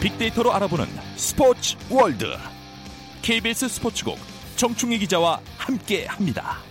빅데이터로 0.00 0.52
알아보는 0.52 0.86
스포츠 1.16 1.76
월드 1.90 2.24
KBS 3.22 3.68
스포츠국 3.68 4.18
정충희 4.56 4.98
기자와 4.98 5.40
함께 5.58 6.06
합니다. 6.06 6.69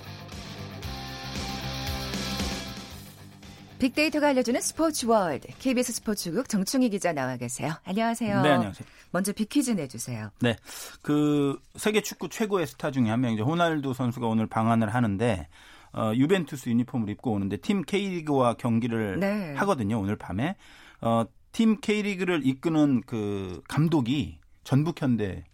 빅데이터가 3.80 4.28
알려주는 4.28 4.60
스포츠 4.60 5.06
월드 5.06 5.48
KBS 5.58 5.94
스포츠국 5.94 6.50
정충희 6.50 6.89
기자 6.89 7.13
나와 7.13 7.38
계세요. 7.38 7.74
안녕하세요. 7.86 8.42
네, 8.42 8.50
안녕하세요. 8.50 8.86
먼저 9.12 9.32
빅퀴즈 9.32 9.72
내주세요. 9.72 10.32
네, 10.42 10.58
그 11.02 11.58
세계 11.76 12.02
축구 12.02 12.28
최고의 12.28 12.68
스타 12.68 12.92
중에 12.92 13.10
한 13.10 13.22
명이죠. 13.22 13.46
호날두 13.46 13.94
선수가 13.94 14.28
오늘 14.28 14.48
방한을 14.48 14.94
하는데 14.94 15.48
어, 15.94 16.12
유벤투스 16.13 16.70
유니폼을 16.70 17.10
입고 17.10 17.32
오는데 17.32 17.58
팀 17.58 17.82
K리그와 17.84 18.56
경기를 18.56 19.18
네. 19.20 19.54
하거든요. 19.56 20.00
오늘 20.00 20.18
밤에 20.18 20.58
어, 21.00 21.24
팀 21.54 21.80
K리그를 21.80 22.46
이끄는 22.46 23.04
그 23.06 23.62
감독이 23.70 24.39
전북현대 24.65 25.46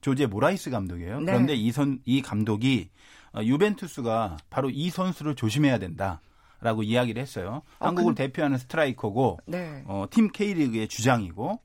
조제 0.00 0.26
모라이스 0.26 0.70
감독이에요. 0.70 1.20
네. 1.20 1.32
그런데 1.32 1.54
이선이 1.54 2.22
감독이 2.22 2.90
어, 3.34 3.42
유벤투스가 3.42 4.36
바로 4.48 4.70
이 4.70 4.90
선수를 4.90 5.34
조심해야 5.34 5.78
된다 5.78 6.20
라고 6.64 6.82
이야기를 6.82 7.20
했어요. 7.20 7.60
아, 7.78 7.88
한국을 7.88 8.14
그- 8.14 8.22
대표하는 8.22 8.56
스트라이커고 8.56 9.38
네. 9.44 9.84
어, 9.86 10.06
팀 10.10 10.28
K리그의 10.32 10.88
주장이고 10.88 11.60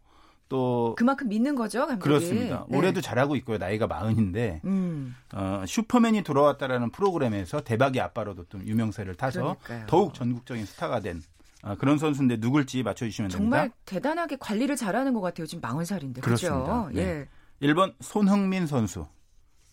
또 0.49 0.93
그만큼 0.97 1.29
믿는 1.29 1.55
거죠, 1.55 1.87
감독이. 1.87 2.01
그렇습니다. 2.03 2.65
네. 2.67 2.77
올해도 2.77 2.99
잘하고 2.99 3.37
있고요. 3.37 3.57
나이가 3.59 3.87
마흔인데 3.87 4.59
음, 4.65 5.15
어, 5.33 5.63
슈퍼맨이 5.65 6.23
돌아왔다라는 6.23 6.89
프로그램에서 6.91 7.61
대박이 7.61 8.01
아빠로도 8.01 8.45
좀 8.49 8.61
유명세를 8.67 9.15
타서 9.15 9.55
그러니까요. 9.63 9.85
더욱 9.87 10.13
전국적인 10.13 10.65
스타가 10.65 10.99
된 10.99 11.21
어, 11.63 11.75
그런 11.79 11.97
선수인데 11.97 12.37
누굴지 12.37 12.83
맞춰주시면 12.83 13.29
정말 13.29 13.59
됩니다. 13.69 13.77
대단하게 13.85 14.35
관리를 14.37 14.75
잘하는 14.75 15.13
것 15.13 15.21
같아요. 15.21 15.47
지금 15.47 15.61
40살인데. 15.61 16.19
그렇습니다. 16.21 16.87
그죠? 16.87 16.99
네. 16.99 17.27
예. 17.61 17.67
1번 17.67 17.93
손흥민 18.01 18.65
선수, 18.67 19.05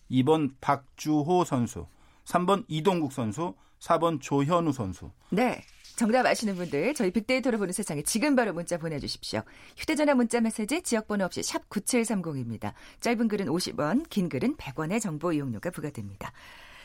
2번 0.09 0.53
박주호 0.61 1.43
선수, 1.43 1.85
3번 2.25 2.63
이동국 2.69 3.11
선수, 3.13 3.55
4번 3.79 4.21
조현우 4.21 4.71
선수. 4.71 5.11
네. 5.29 5.63
정답 5.95 6.27
아시는 6.27 6.55
분들 6.55 6.93
저희 6.93 7.09
빅데이터로 7.09 7.57
보는 7.57 7.73
세상에 7.73 8.03
지금 8.03 8.35
바로 8.35 8.53
문자 8.53 8.77
보내주십시오. 8.77 9.41
휴대전화 9.77 10.13
문자 10.13 10.39
메시지 10.39 10.83
지역번호 10.83 11.25
없이 11.25 11.41
샵 11.41 11.67
9730입니다. 11.69 12.73
짧은 12.99 13.27
글은 13.27 13.47
50원, 13.47 14.07
긴 14.07 14.29
글은 14.29 14.57
100원의 14.57 15.01
정보 15.01 15.33
이용료가 15.33 15.71
부과됩니다. 15.71 16.31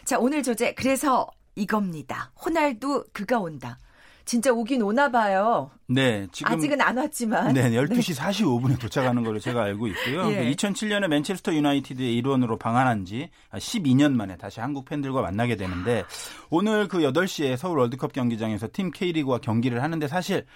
자 0.07 0.19
오늘 0.19 0.43
주제 0.43 0.73
그래서 0.73 1.29
이겁니다. 1.57 2.33
호날두 2.43 3.05
그가 3.13 3.39
온다. 3.39 3.79
진짜 4.25 4.53
오긴 4.53 4.83
오나 4.83 5.11
봐요. 5.11 5.71
네, 5.87 6.27
지금 6.33 6.53
아직은 6.53 6.81
안 6.81 6.97
왔지만. 6.97 7.53
네, 7.55 7.71
12시 7.77 8.17
45분에 8.17 8.81
도착하는 8.81 9.23
걸로 9.25 9.39
제가 9.39 9.63
알고 9.63 9.87
있고요. 9.89 10.31
예. 10.33 10.51
2007년에 10.53 11.09
맨체스터 11.09 11.55
유나이티드의 11.55 12.17
일원으로 12.17 12.59
방한한 12.59 13.05
지 13.05 13.31
12년 13.53 14.13
만에 14.13 14.37
다시 14.37 14.61
한국 14.61 14.85
팬들과 14.85 15.21
만나게 15.23 15.57
되는데 15.57 16.05
오늘 16.51 16.89
그 16.89 16.99
8시에 16.99 17.57
서울 17.57 17.79
월드컵 17.79 18.13
경기장에서 18.13 18.69
팀 18.73 18.91
K리그와 18.91 19.39
경기를 19.39 19.83
하는데 19.83 20.07
사실 20.09 20.47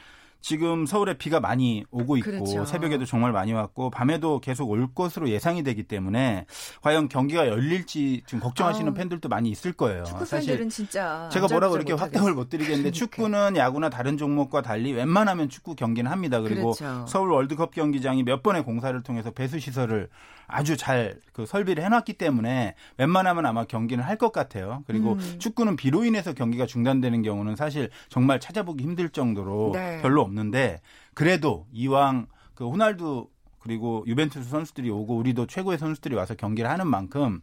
지금 0.46 0.86
서울에 0.86 1.14
비가 1.14 1.40
많이 1.40 1.84
오고 1.90 2.18
있고 2.18 2.30
그렇죠. 2.30 2.64
새벽에도 2.64 3.04
정말 3.04 3.32
많이 3.32 3.52
왔고 3.52 3.90
밤에도 3.90 4.38
계속 4.38 4.70
올 4.70 4.86
것으로 4.94 5.28
예상이 5.28 5.64
되기 5.64 5.82
때문에 5.82 6.46
과연 6.82 7.08
경기가 7.08 7.48
열릴지 7.48 8.22
지금 8.26 8.38
걱정하시는 8.38 8.86
아우, 8.86 8.94
팬들도 8.94 9.28
많이 9.28 9.50
있을 9.50 9.72
거예요. 9.72 10.04
축구 10.04 10.24
팬들은 10.24 10.68
진짜 10.68 11.28
제가 11.32 11.48
뭐라고 11.48 11.74
이렇게. 11.74 11.94
확답을 11.94 12.32
못 12.32 12.48
드리겠는데 12.48 12.92
축구는 12.94 13.56
야구나 13.56 13.90
다른 13.90 14.16
종목과 14.16 14.62
달리 14.62 14.92
웬만하면 14.92 15.48
축구 15.48 15.74
경기는 15.74 16.08
합니다. 16.08 16.40
그리고 16.40 16.74
그렇죠. 16.74 17.06
서울 17.08 17.32
월드컵 17.32 17.74
경기장이 17.74 18.22
몇 18.22 18.44
번의 18.44 18.62
공사를 18.62 19.02
통해서 19.02 19.32
배수 19.32 19.58
시설을 19.58 20.08
아주 20.46 20.76
잘 20.76 21.20
그 21.32 21.44
설비를 21.44 21.84
해놨기 21.84 22.14
때문에 22.14 22.74
웬만하면 22.96 23.44
아마 23.44 23.64
경기는 23.64 24.02
할 24.02 24.16
것 24.16 24.32
같아요. 24.32 24.82
그리고 24.86 25.12
음. 25.12 25.36
축구는 25.38 25.76
비로 25.76 26.02
인해서 26.02 26.32
경기가 26.32 26.64
중단되는 26.64 27.20
경우는 27.20 27.54
사실 27.54 27.90
정말 28.08 28.40
찾아보기 28.40 28.82
힘들 28.82 29.10
정도로 29.10 29.72
네. 29.74 30.00
별로 30.00 30.22
없는데 30.22 30.80
그래도 31.12 31.66
이왕 31.72 32.28
그 32.54 32.66
호날두 32.66 33.28
그리고 33.58 34.02
유벤투스 34.06 34.48
선수들이 34.48 34.88
오고 34.88 35.16
우리도 35.18 35.46
최고의 35.46 35.76
선수들이 35.76 36.14
와서 36.14 36.34
경기를 36.34 36.70
하는 36.70 36.86
만큼 36.86 37.42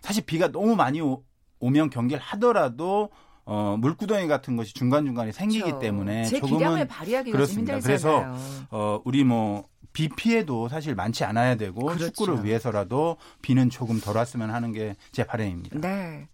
사실 0.00 0.24
비가 0.24 0.50
너무 0.50 0.74
많이 0.76 1.02
오, 1.02 1.22
면 1.60 1.90
경기를 1.90 2.22
하더라도 2.22 3.10
어, 3.44 3.76
물구덩이 3.78 4.26
같은 4.26 4.56
것이 4.56 4.72
중간중간에 4.72 5.32
생기기 5.32 5.64
그렇죠. 5.64 5.78
때문에 5.80 6.24
제 6.24 6.38
조금은 6.40 6.58
기량을 6.58 6.88
발휘하기가 6.88 7.32
좀 7.32 7.32
그렇습니다. 7.36 7.80
그래서 7.80 8.22
힘들잖아요. 8.22 8.66
어, 8.70 9.00
우리 9.04 9.24
뭐 9.24 9.64
비 9.94 10.08
피해도 10.10 10.68
사실 10.68 10.94
많지 10.94 11.24
않아야 11.24 11.54
되고 11.54 11.86
그렇죠. 11.86 12.10
축구를 12.10 12.44
위해서라도 12.44 13.16
비는 13.40 13.70
조금 13.70 13.98
덜 14.00 14.16
왔으면 14.18 14.50
하는 14.50 14.72
게 14.72 14.94
제 15.12 15.24
바람입니다. 15.24 15.78
네. 15.78 16.28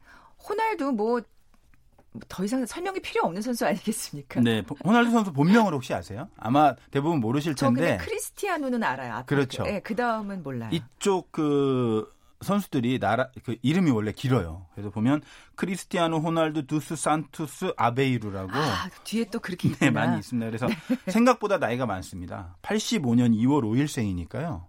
호날두 0.49 0.93
뭐더 0.93 2.45
이상 2.45 2.65
설명이 2.65 3.01
필요 3.01 3.27
없는 3.27 3.43
선수 3.43 3.67
아니겠습니까? 3.67 4.41
네, 4.41 4.63
호날두 4.85 5.11
선수 5.11 5.33
본명을 5.33 5.75
혹시 5.75 5.93
아세요? 5.95 6.29
아마 6.39 6.75
대부분 6.91 7.21
모르실 7.21 7.55
저 7.55 7.67
근데 7.67 7.83
텐데 7.99 8.05
크리스티아누는 8.05 8.83
알아요. 8.83 9.13
앞에 9.17 9.27
그렇죠. 9.27 9.63
그, 9.65 9.69
네, 9.69 9.81
그 9.81 9.95
다음은 9.95 10.43
몰라요. 10.43 10.71
이쪽 10.73 11.31
그 11.31 12.11
선수들이 12.41 12.99
나라 12.99 13.29
그 13.45 13.57
이름이 13.63 13.91
원래 13.91 14.13
길어요. 14.13 14.67
그래서 14.75 14.91
보면 14.91 15.21
크리스티아노 15.57 16.19
호날두 16.19 16.67
두스 16.67 16.97
산투스 16.97 17.75
아베이루라고 17.77 18.51
아, 18.53 18.89
뒤에 19.05 19.27
또 19.27 19.41
그렇게 19.41 19.69
있구나. 19.69 19.91
네, 19.91 19.91
많이 19.91 20.19
있습니다. 20.19 20.47
그래서 20.47 20.67
생각보다 21.09 21.59
나이가 21.59 21.87
많습니다. 21.87 22.57
85년 22.63 23.35
2월 23.35 23.63
5일생이니까요. 23.63 24.65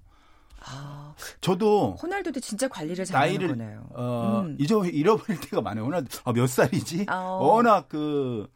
아, 0.64 1.16
저도 1.40 1.96
호날두도 2.02 2.40
진짜 2.40 2.68
관리를 2.68 3.06
잘하는 3.06 3.48
거네요. 3.48 3.88
어, 3.94 4.44
음. 4.46 4.58
잊어 4.60 4.86
잃어버릴 4.86 5.40
때가 5.42 5.62
많아요. 5.62 5.86
호날두 5.86 6.20
아, 6.26 6.34
몇 6.34 6.48
살이지? 6.48 7.06
아, 7.08 7.16
어. 7.16 7.54
워낙 7.54 7.88
그 7.88 8.48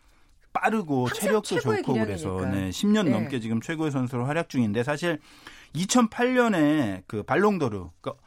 빠르고 0.54 1.10
체력도 1.10 1.60
좋고 1.60 1.94
그래서 1.94 2.38
기량이니까. 2.38 2.50
네, 2.50 2.70
10년 2.70 3.06
네. 3.06 3.12
넘게 3.12 3.40
지금 3.40 3.60
최고의 3.62 3.92
선수로 3.92 4.26
활약 4.26 4.50
중인데 4.50 4.84
사실 4.84 5.20
2008년에 5.74 7.04
그 7.08 7.24
발롱도르 7.24 7.90
그러니까 8.02 8.25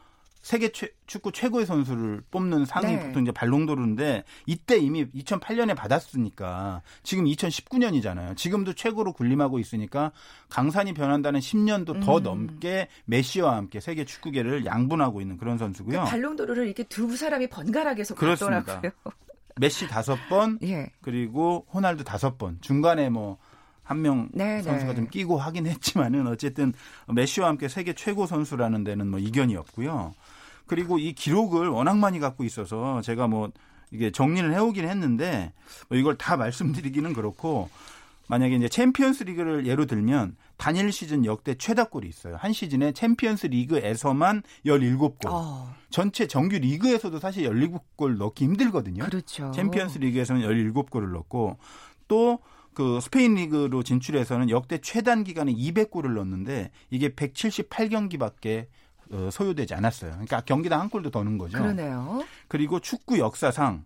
세계 0.49 0.71
최- 0.73 0.89
축구 1.07 1.31
최고의 1.31 1.67
선수를 1.67 2.23
뽑는 2.31 2.65
상이 2.65 2.97
네. 2.97 3.07
보통 3.07 3.21
이제 3.21 3.33
발롱도르인데 3.33 4.25
이때 4.47 4.79
이미 4.79 5.05
2008년에 5.11 5.77
받았으니까 5.77 6.81
지금 7.03 7.27
2019년이잖아요. 7.27 8.35
지금도 8.35 8.73
최고로 8.73 9.13
군림하고 9.13 9.59
있으니까 9.59 10.11
강산이 10.49 10.95
변한다는 10.95 11.41
10년도 11.41 12.03
더 12.03 12.17
음. 12.17 12.23
넘게 12.23 12.89
메시와 13.05 13.57
함께 13.57 13.79
세계 13.79 14.07
축구계를 14.07 14.65
양분하고 14.65 15.21
있는 15.21 15.37
그런 15.37 15.59
선수고요. 15.59 16.05
그 16.05 16.11
발롱도르를 16.11 16.65
이렇게 16.65 16.83
두 16.85 17.15
사람이 17.15 17.49
번갈아게 17.49 18.01
해서 18.01 18.15
그렇습니다. 18.15 18.65
받더라고요. 18.65 18.93
메시 19.57 19.87
다섯 19.87 20.17
번 20.31 20.59
예. 20.65 20.91
그리고 21.03 21.67
호날두 21.75 22.05
다섯 22.05 22.39
번 22.39 22.57
중간에 22.63 23.11
뭐 23.11 23.37
한명 23.83 24.31
네, 24.33 24.63
선수가 24.63 24.93
네. 24.93 24.97
좀 24.97 25.09
끼고 25.09 25.37
하긴 25.37 25.67
했지만은 25.67 26.27
어쨌든 26.27 26.73
메시와 27.07 27.49
함께 27.49 27.69
세계 27.69 27.93
최고 27.95 28.25
선수라는 28.27 28.85
데는 28.85 29.09
뭐 29.09 29.19
이견이 29.19 29.57
없고요. 29.57 30.15
그리고 30.69 30.99
이 30.99 31.13
기록을 31.13 31.69
워낙 31.69 31.99
많이 31.99 32.21
갖고 32.21 32.45
있어서 32.45 33.01
제가 33.01 33.27
뭐 33.27 33.51
이게 33.91 34.11
정리를 34.11 34.53
해오긴 34.53 34.89
했는데 34.89 35.53
뭐 35.89 35.99
이걸 35.99 36.17
다 36.17 36.37
말씀드리기는 36.37 37.13
그렇고 37.15 37.69
만약에 38.29 38.57
이제 38.57 38.69
챔피언스 38.69 39.25
리그를 39.25 39.67
예로 39.67 39.87
들면 39.87 40.37
단일 40.59 40.93
시즌 40.93 41.25
역대 41.25 41.55
최다골이 41.55 42.07
있어요. 42.07 42.37
한 42.37 42.53
시즌에 42.53 42.93
챔피언스 42.93 43.47
리그에서만 43.47 44.43
17골. 44.67 45.27
어, 45.27 45.75
전체 45.89 46.27
정규 46.27 46.59
리그에서도 46.59 47.19
사실 47.21 47.49
17골 47.49 48.19
넣기 48.19 48.45
힘들거든요. 48.45 49.05
그렇죠. 49.05 49.51
챔피언스 49.53 49.99
리그에서는 49.99 50.43
17골을 50.43 51.13
넣고 51.13 51.57
또 52.07 52.39
그 52.79 53.01
스페인 53.01 53.35
리그로 53.35 53.83
진출해서는 53.83 54.51
역대 54.51 54.79
최단 54.79 55.25
기간에 55.25 55.53
200골을 55.53 56.15
넣었는데 56.15 56.71
이게 56.91 57.09
178경기밖에 57.09 58.61
어, 58.63 58.67
소요되지 59.31 59.75
않았어요. 59.75 60.11
그러니까 60.13 60.41
경기당 60.43 60.81
한 60.81 60.89
골도 60.89 61.11
더 61.11 61.23
넣은 61.23 61.39
거죠. 61.39 61.59
그러네요. 61.59 62.25
그리고 62.49 62.81
축구 62.81 63.19
역사상 63.19 63.85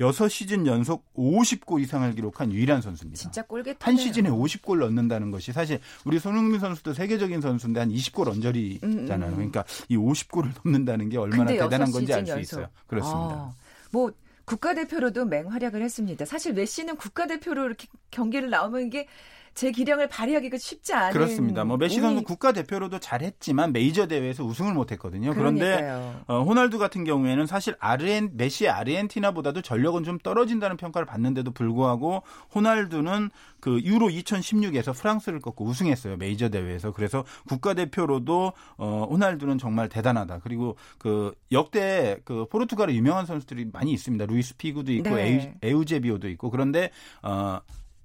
6시즌 0.00 0.66
연속 0.66 1.12
50골 1.14 1.80
이상을 1.80 2.14
기록한 2.14 2.52
유일한 2.52 2.82
선수입니다. 2.82 3.18
진짜 3.18 3.42
꼴개 3.42 3.76
한 3.80 3.96
시즌에 3.96 4.28
50골 4.28 4.78
넣는다는 4.80 5.30
것이 5.30 5.52
사실 5.52 5.80
우리 6.04 6.18
손흥민 6.18 6.60
선수도 6.60 6.92
세계적인 6.92 7.40
선수인데 7.40 7.80
한 7.80 7.88
20골 7.90 8.28
언저리잖아요. 8.28 9.30
음, 9.30 9.32
음. 9.32 9.34
그러니까 9.36 9.64
이 9.88 9.96
50골을 9.96 10.52
넣는다는 10.64 11.08
게 11.08 11.16
얼마나 11.16 11.46
대단한 11.46 11.90
건지 11.90 12.12
알 12.12 12.26
수 12.26 12.38
있어요. 12.38 12.68
그렇습니다. 12.86 13.34
아, 13.34 13.54
뭐 13.90 14.12
국가대표로도 14.44 15.24
맹활약을 15.24 15.82
했습니다. 15.82 16.24
사실 16.24 16.52
메시는 16.52 16.96
국가대표로 16.96 17.64
이렇게 17.64 17.88
경기를 18.10 18.50
나오면 18.50 18.86
이게 18.86 19.08
제 19.56 19.70
기량을 19.72 20.06
발휘하기가 20.08 20.58
쉽지 20.58 20.92
않은 20.92 21.12
그렇습니다. 21.14 21.64
뭐 21.64 21.78
메시 21.78 21.98
선수 22.00 22.20
운이- 22.20 22.26
국가 22.26 22.52
대표로도 22.52 22.98
잘했지만 22.98 23.72
메이저 23.72 24.06
대회에서 24.06 24.44
우승을 24.44 24.74
못했거든요. 24.74 25.32
그런데. 25.32 25.90
어, 26.26 26.42
호날두 26.42 26.78
같은 26.78 27.04
경우에는 27.04 27.46
사실 27.46 27.74
아르헨 27.80 28.32
메시의 28.34 28.70
아르헨티나보다도 28.70 29.62
전력은 29.62 30.04
좀 30.04 30.18
떨어진다는 30.18 30.76
평가를 30.76 31.06
받는데도 31.06 31.52
불구하고 31.52 32.22
호날두는 32.54 33.30
그 33.60 33.80
유로 33.80 34.08
2016에서 34.08 34.94
프랑스를 34.94 35.40
꺾고 35.40 35.64
우승했어요 35.64 36.18
메이저 36.18 36.50
대회에서 36.50 36.92
그래서 36.92 37.24
국가 37.48 37.72
대표로도 37.72 38.52
어, 38.76 39.06
호날두는 39.10 39.56
정말 39.56 39.88
대단하다. 39.88 40.40
그리고 40.40 40.76
그 40.98 41.34
역대 41.50 42.18
그 42.26 42.44
포르투갈의 42.50 42.94
유명한 42.94 43.24
선수들이 43.24 43.70
많이 43.72 43.90
있습니다. 43.92 44.26
루이스 44.26 44.56
피구도 44.58 44.92
있고 44.92 45.14
네. 45.16 45.56
에우, 45.62 45.70
에우제비오도 45.78 46.28
있고 46.28 46.50
그런데 46.50 46.90
어, 47.22 47.58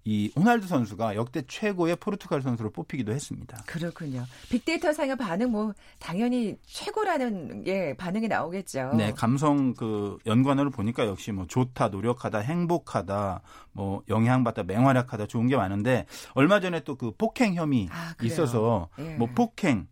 이 0.06 0.32
호날두 0.36 0.68
선수가 0.68 1.16
역대 1.16 1.44
최고의 1.46 1.98
포르투갈 1.98 2.42
선수로 2.42 2.72
뽑히기도 2.72 3.12
했습니다. 3.12 3.62
그렇군요. 3.66 4.26
빅데이터 4.50 4.94
상의 4.94 5.18
반응 5.18 5.52
뭐 5.52 5.74
당연히 6.00 6.56
최고라는 6.66 7.68
예 7.68 7.94
반응이 7.98 8.30
나오겠죠. 8.30 8.94
네, 8.96 9.12
감성 9.12 9.74
그 9.74 10.18
연관어를 10.26 10.72
보니까 10.72 11.06
역시 11.08 11.32
뭐 11.34 11.46
좋다, 11.46 11.90
노력하다, 11.90 12.40
행복하다, 12.40 13.42
뭐 13.74 14.02
영향받다, 14.08 14.64
맹활약하다 14.64 15.28
좋은 15.28 15.48
게 15.48 15.58
많은데 15.58 16.06
얼마 16.36 16.62
전에 16.62 16.80
또 16.86 17.02
그 17.02 17.12
폭행 17.18 17.56
혐의 17.56 17.88
아? 17.92 18.14
있어서 18.22 18.88
예. 19.00 19.16
뭐 19.16 19.28
폭행 19.34 19.88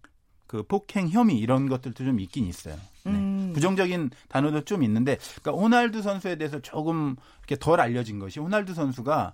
그 0.46 0.62
폭행 0.62 1.10
혐의 1.10 1.40
이런 1.40 1.68
것들도 1.68 2.04
좀 2.06 2.20
있긴 2.20 2.46
있어요. 2.46 2.76
네. 3.04 3.12
음. 3.12 3.52
부정적인 3.56 4.12
단어도 4.28 4.62
좀 4.62 4.84
있는데 4.84 5.18
그러니까 5.42 5.60
호날두 5.64 6.04
선수에 6.04 6.36
대해서 6.36 6.60
조금 6.60 7.16
이렇게 7.40 7.56
덜 7.56 7.80
알려진 7.80 8.20
것이 8.20 8.40
호날두 8.40 8.76
선수가 8.76 9.34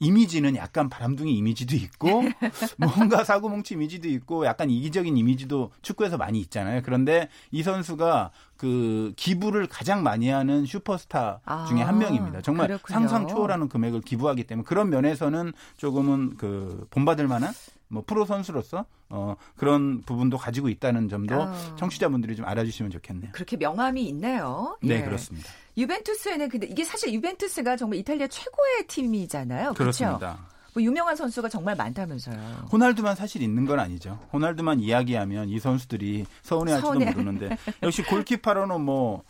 이미지는 0.00 0.56
약간 0.56 0.88
바람둥이 0.88 1.36
이미지도 1.36 1.76
있고 1.76 2.22
뭔가 2.78 3.24
사고뭉치 3.24 3.74
이미지도 3.74 4.08
있고 4.08 4.46
약간 4.46 4.70
이기적인 4.70 5.16
이미지도 5.16 5.72
축구에서 5.82 6.16
많이 6.16 6.40
있잖아요. 6.40 6.82
그런데 6.84 7.28
이 7.50 7.62
선수가 7.62 8.30
그 8.58 9.12
기부를 9.16 9.68
가장 9.68 10.02
많이 10.02 10.28
하는 10.28 10.66
슈퍼스타 10.66 11.40
아, 11.44 11.66
중에 11.66 11.80
한 11.80 11.98
명입니다. 11.98 12.42
정말 12.42 12.66
그렇군요. 12.66 12.98
상상 12.98 13.28
초월하는 13.28 13.68
금액을 13.68 14.02
기부하기 14.02 14.44
때문에 14.44 14.64
그런 14.66 14.90
면에서는 14.90 15.52
조금은 15.76 16.36
그 16.36 16.86
본받을 16.90 17.28
만한 17.28 17.52
뭐 17.86 18.02
프로 18.04 18.26
선수로서 18.26 18.84
어 19.08 19.36
그런 19.56 20.02
부분도 20.02 20.36
가지고 20.36 20.68
있다는 20.68 21.08
점도 21.08 21.40
아. 21.40 21.76
청취자분들이 21.76 22.36
좀 22.36 22.46
알아주시면 22.46 22.90
좋겠네요. 22.90 23.30
그렇게 23.32 23.56
명함이 23.56 24.02
있네요. 24.08 24.76
네, 24.82 24.96
예. 24.96 25.02
그렇습니다. 25.02 25.48
유벤투스에는 25.76 26.48
근데 26.48 26.66
이게 26.66 26.84
사실 26.84 27.14
유벤투스가 27.14 27.76
정말 27.76 28.00
이탈리아 28.00 28.26
최고의 28.26 28.88
팀이잖아요. 28.88 29.72
그렇죠? 29.74 30.04
그렇습니다. 30.04 30.48
뭐 30.78 30.82
유명한 30.84 31.16
선수가 31.16 31.48
정말 31.48 31.74
많다면서요. 31.74 32.68
호날두만 32.70 33.16
사실 33.16 33.42
있는 33.42 33.66
건 33.66 33.80
아니죠. 33.80 34.16
호날두만 34.32 34.78
이야기하면 34.78 35.48
이 35.48 35.58
선수들이 35.58 36.24
서운해할지도 36.42 36.92
서운해. 36.92 37.10
모르는데 37.10 37.58
역시 37.82 38.04
골키퍼로는 38.04 38.80
뭐 38.80 39.24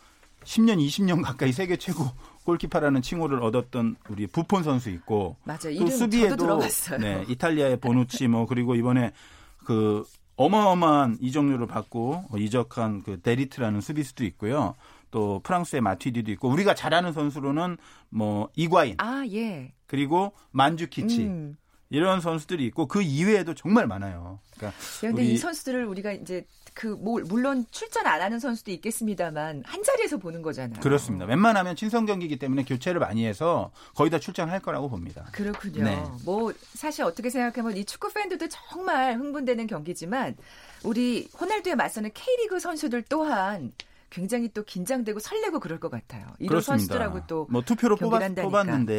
10년, 0.44 0.76
20년 0.78 1.22
가까이 1.22 1.52
세계 1.52 1.76
최고 1.78 2.04
골키퍼라는 2.44 3.00
칭호를 3.00 3.42
얻었던 3.42 3.96
우리 4.10 4.26
부폰 4.26 4.62
선수 4.62 4.90
있고 4.90 5.36
맞아요. 5.44 5.78
또 5.78 5.86
수비에도. 5.88 6.60
네, 7.00 7.24
이탈리아의 7.28 7.78
보누치 7.78 8.28
뭐 8.28 8.46
그리고 8.46 8.74
이번에 8.74 9.12
그 9.64 10.04
어마어마한 10.36 11.18
이적료를 11.20 11.66
받고 11.66 12.26
이적한 12.36 13.02
그 13.04 13.20
데리트라는 13.22 13.80
수비수도 13.80 14.24
있고요. 14.26 14.74
또 15.10 15.40
프랑스의 15.42 15.80
마티디도 15.80 16.30
있고 16.32 16.48
우리가 16.48 16.74
잘 16.74 16.94
아는 16.94 17.12
선수로는 17.12 17.76
뭐 18.10 18.48
이과인 18.56 18.94
아, 18.98 19.24
예. 19.30 19.72
그리고 19.86 20.32
만주키치 20.50 21.24
음. 21.24 21.56
이런 21.90 22.20
선수들이 22.20 22.64
있고 22.66 22.86
그 22.86 23.00
이외에도 23.00 23.54
정말 23.54 23.86
많아요. 23.86 24.40
그러니까 24.56 24.78
그런데 25.00 25.22
우리 25.22 25.32
이 25.32 25.36
선수들을 25.38 25.86
우리가 25.86 26.12
이제 26.12 26.44
그 26.78 26.94
뭐 26.94 27.20
물론 27.26 27.66
출전 27.72 28.06
안 28.06 28.20
하는 28.20 28.38
선수도 28.38 28.70
있겠습니다만 28.70 29.64
한 29.66 29.82
자리에서 29.82 30.18
보는 30.18 30.42
거잖아요. 30.42 30.80
그렇습니다. 30.80 31.24
웬만하면 31.26 31.74
친선 31.74 32.06
경기이기 32.06 32.38
때문에 32.38 32.64
교체를 32.64 33.00
많이 33.00 33.26
해서 33.26 33.72
거의 33.96 34.10
다 34.10 34.20
출전할 34.20 34.60
거라고 34.60 34.88
봅니다. 34.88 35.26
그렇군요. 35.32 35.82
네. 35.82 36.00
뭐 36.24 36.52
사실 36.74 37.02
어떻게 37.02 37.30
생각하면 37.30 37.76
이 37.76 37.84
축구 37.84 38.12
팬들도 38.12 38.48
정말 38.48 39.16
흥분되는 39.16 39.66
경기지만 39.66 40.36
우리 40.84 41.28
호날두에 41.40 41.74
맞서는 41.74 42.12
K리그 42.14 42.60
선수들 42.60 43.02
또한 43.08 43.72
굉장히 44.10 44.48
또 44.52 44.62
긴장되고 44.64 45.18
설레고 45.20 45.60
그럴 45.60 45.78
것 45.80 45.90
같아요. 45.90 46.26
이런 46.38 46.48
그렇습니다. 46.48 46.78
선수들하고 46.78 47.26
또 47.26 47.46
뭐 47.50 47.62
투표로 47.62 47.96
뽑았. 47.96 48.34
뽑았는데 48.34 48.94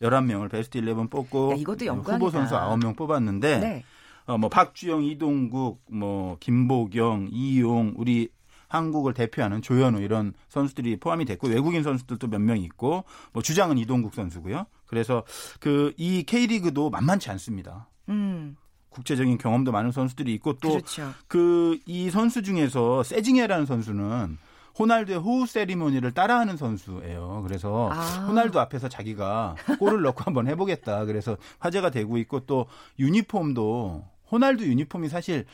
네. 0.00 0.06
11명을 0.06 0.50
베스트 0.50 0.78
11 0.78 1.08
뽑고 1.08 1.52
야, 1.52 1.56
이것도 1.56 1.86
영광이다. 1.86 2.14
후보 2.14 2.30
선수 2.30 2.54
9명 2.54 2.96
뽑았는데 2.96 3.58
네. 3.58 3.84
어, 4.26 4.36
뭐 4.36 4.50
박주영, 4.50 5.04
이동국, 5.04 5.82
뭐 5.90 6.36
김보경, 6.40 7.28
이용, 7.30 7.94
우리 7.96 8.28
한국을 8.68 9.14
대표하는 9.14 9.62
조현우 9.62 10.00
이런 10.02 10.34
선수들이 10.50 10.98
포함이 11.00 11.24
됐고 11.24 11.48
외국인 11.48 11.82
선수들도 11.82 12.26
몇 12.28 12.38
명 12.40 12.58
있고 12.58 13.04
뭐 13.32 13.42
주장은 13.42 13.78
이동국 13.78 14.14
선수고요. 14.14 14.66
그래서 14.86 15.24
그 15.60 15.94
이 15.96 16.22
K리그도 16.24 16.90
만만치 16.90 17.30
않습니다. 17.30 17.88
음, 18.10 18.56
국제적인 18.90 19.38
경험도 19.38 19.72
많은 19.72 19.92
선수들이 19.92 20.34
있고 20.34 20.54
또 20.58 20.68
그렇죠. 20.70 21.12
그이 21.28 22.10
선수 22.10 22.42
중에서 22.42 23.02
세징야라는 23.04 23.64
선수는 23.64 24.36
호날두의 24.78 25.18
호우 25.18 25.46
세리머니를 25.46 26.12
따라하는 26.12 26.56
선수예요. 26.56 27.42
그래서 27.46 27.90
아. 27.92 28.26
호날두 28.26 28.58
앞에서 28.60 28.88
자기가 28.88 29.56
골을 29.78 30.02
넣고 30.02 30.24
한번 30.24 30.48
해보겠다. 30.48 31.04
그래서 31.04 31.36
화제가 31.58 31.90
되고 31.90 32.16
있고 32.18 32.40
또 32.40 32.66
유니폼도 32.98 34.04
호날두 34.30 34.66
유니폼이 34.66 35.08
사실 35.08 35.46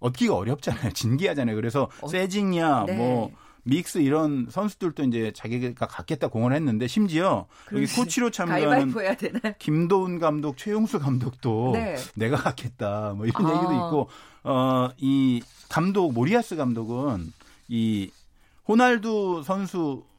얻기가 0.00 0.34
어렵잖아요. 0.34 0.92
진기하잖아요. 0.92 1.56
그래서 1.56 1.88
어, 2.00 2.08
세징야 2.08 2.84
네. 2.86 2.96
뭐 2.96 3.30
믹스 3.64 3.98
이런 3.98 4.46
선수들도 4.50 5.04
이제 5.04 5.32
자기가 5.34 5.86
갖겠다 5.86 6.28
공을 6.28 6.54
했는데 6.54 6.86
심지어 6.86 7.46
여기 7.72 7.86
코치로 7.86 8.30
되나요? 9.16 9.54
김도훈 9.58 10.18
감독, 10.18 10.56
최용수 10.56 10.98
감독도 10.98 11.72
네. 11.74 11.96
내가 12.14 12.36
갖겠다 12.36 13.12
뭐 13.16 13.26
이런 13.26 13.46
아. 13.46 13.54
얘기도 13.54 13.72
있고 13.74 14.08
어이 14.42 15.42
감독 15.68 16.12
모리아스 16.12 16.56
감독은 16.56 17.32
이 17.68 18.10
호날두 18.70 19.42
선수가 19.44 20.09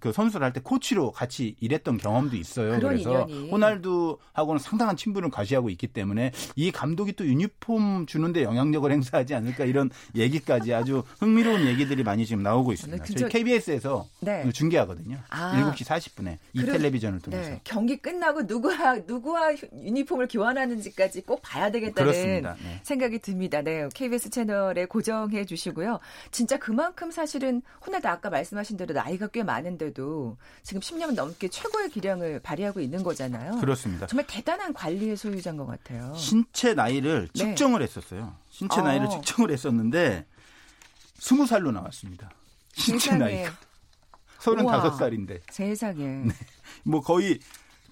그 0.00 0.12
선수를 0.12 0.44
할 0.44 0.52
때 0.52 0.60
코치로 0.60 1.12
같이 1.12 1.56
일했던 1.60 1.98
경험도 1.98 2.36
있어요. 2.36 2.78
그래서 2.80 3.26
인연이. 3.28 3.50
호날두하고는 3.50 4.58
상당한 4.58 4.96
친분을 4.96 5.30
과시하고 5.30 5.70
있기 5.70 5.88
때문에 5.88 6.32
이 6.56 6.70
감독이 6.70 7.12
또 7.14 7.24
유니폼 7.26 8.06
주는데 8.06 8.42
영향력을 8.44 8.90
행사하지 8.90 9.34
않을까 9.34 9.64
이런 9.64 9.90
얘기까지 10.14 10.74
아주 10.74 11.02
흥미로운 11.20 11.66
얘기들이 11.66 12.02
많이 12.02 12.26
지금 12.26 12.42
나오고 12.42 12.72
있습니다. 12.72 13.04
저희 13.04 13.28
KBS에서 13.28 14.06
네. 14.20 14.48
중계하거든요. 14.52 15.18
아. 15.30 15.72
7시 15.72 15.84
40분에 15.86 16.38
이 16.52 16.64
텔레비전을 16.64 17.20
통해서. 17.20 17.50
네, 17.50 17.60
경기 17.64 17.96
끝나고 17.96 18.42
누구와 18.42 18.96
누구와 19.06 19.52
유니폼을 19.72 20.28
교환하는지까지 20.28 21.22
꼭 21.22 21.40
봐야 21.42 21.70
되겠다는. 21.70 22.12
네. 22.12 22.80
생각이 22.82 23.18
듭니다. 23.20 23.62
네, 23.62 23.88
KBS 23.94 24.30
채널에 24.30 24.86
고정해 24.86 25.44
주시고요. 25.44 26.00
진짜 26.30 26.58
그만큼 26.58 27.10
사실은 27.10 27.62
호날두 27.86 28.08
아까 28.08 28.30
말씀하신 28.30 28.76
대로 28.76 28.94
나이가 28.94 29.26
꽤 29.28 29.42
많은데도 29.44 30.36
지금 30.62 30.80
10년 30.80 31.14
넘게 31.14 31.48
최고의 31.48 31.90
기량을 31.90 32.40
발휘하고 32.40 32.80
있는 32.80 33.02
거잖아요. 33.02 33.60
그렇습니다. 33.60 34.06
정말 34.06 34.26
대단한 34.26 34.72
관리의 34.72 35.16
소유자인 35.16 35.56
것 35.56 35.66
같아요. 35.66 36.12
신체 36.16 36.74
나이를 36.74 37.28
네. 37.34 37.44
측정을 37.44 37.82
했었어요. 37.82 38.34
신체 38.50 38.80
어. 38.80 38.84
나이를 38.84 39.08
측정을 39.10 39.50
했었는데 39.50 40.26
스무 41.18 41.46
살로 41.46 41.70
나왔습니다. 41.72 42.30
신체 42.74 43.10
세상에. 43.10 43.42
나이가 43.42 43.52
서른 44.40 44.64
우와. 44.64 44.76
다섯 44.82 44.96
살인데 44.96 45.40
세상에. 45.50 46.24
뭐 46.84 47.00
거의 47.00 47.38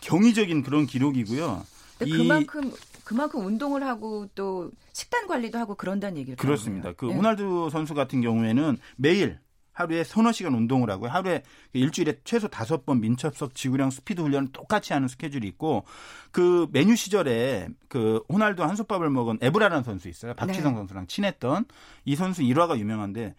경이적인 0.01 0.63
그런 0.63 0.87
기록이고요. 0.87 1.65
그만큼 2.01 2.73
그만큼 3.05 3.45
운동을 3.47 3.85
하고 3.85 4.27
또 4.35 4.71
식단 4.93 5.27
관리도 5.27 5.59
하고 5.59 5.75
그런다는 5.75 6.19
얘기를 6.19 6.37
그렇습니다. 6.37 6.93
그. 6.93 7.07
네. 7.07 7.15
호날두 7.15 7.71
선수 7.71 7.95
같은 7.95 8.21
경우에는 8.21 8.77
매일 8.97 9.39
하루에 9.73 10.05
서너 10.05 10.33
시간 10.33 10.55
운동을 10.55 10.91
하고요. 10.91 11.11
하루에 11.11 11.43
일주일에 11.73 12.19
최소 12.25 12.49
다섯 12.49 12.85
번 12.85 13.01
민첩석 13.01 13.55
지구량 13.55 13.91
스피드 13.91 14.21
훈련을 14.21 14.53
똑같이 14.53 14.93
하는 14.93 15.09
스케줄이 15.09 15.47
있고 15.49 15.85
그 16.31 16.69
메뉴 16.73 16.95
시절에 16.95 17.69
그 17.89 18.23
호날두 18.29 18.63
한솥밥을 18.63 19.11
먹은 19.11 19.39
에브라라는 19.41 19.83
선수 19.83 20.09
있어요. 20.09 20.35
박지성 20.35 20.73
네. 20.73 20.79
선수랑 20.79 21.07
친했던 21.07 21.65
이 22.05 22.17
선수 22.17 22.43
일화가 22.43 22.79
유명한데 22.79 23.35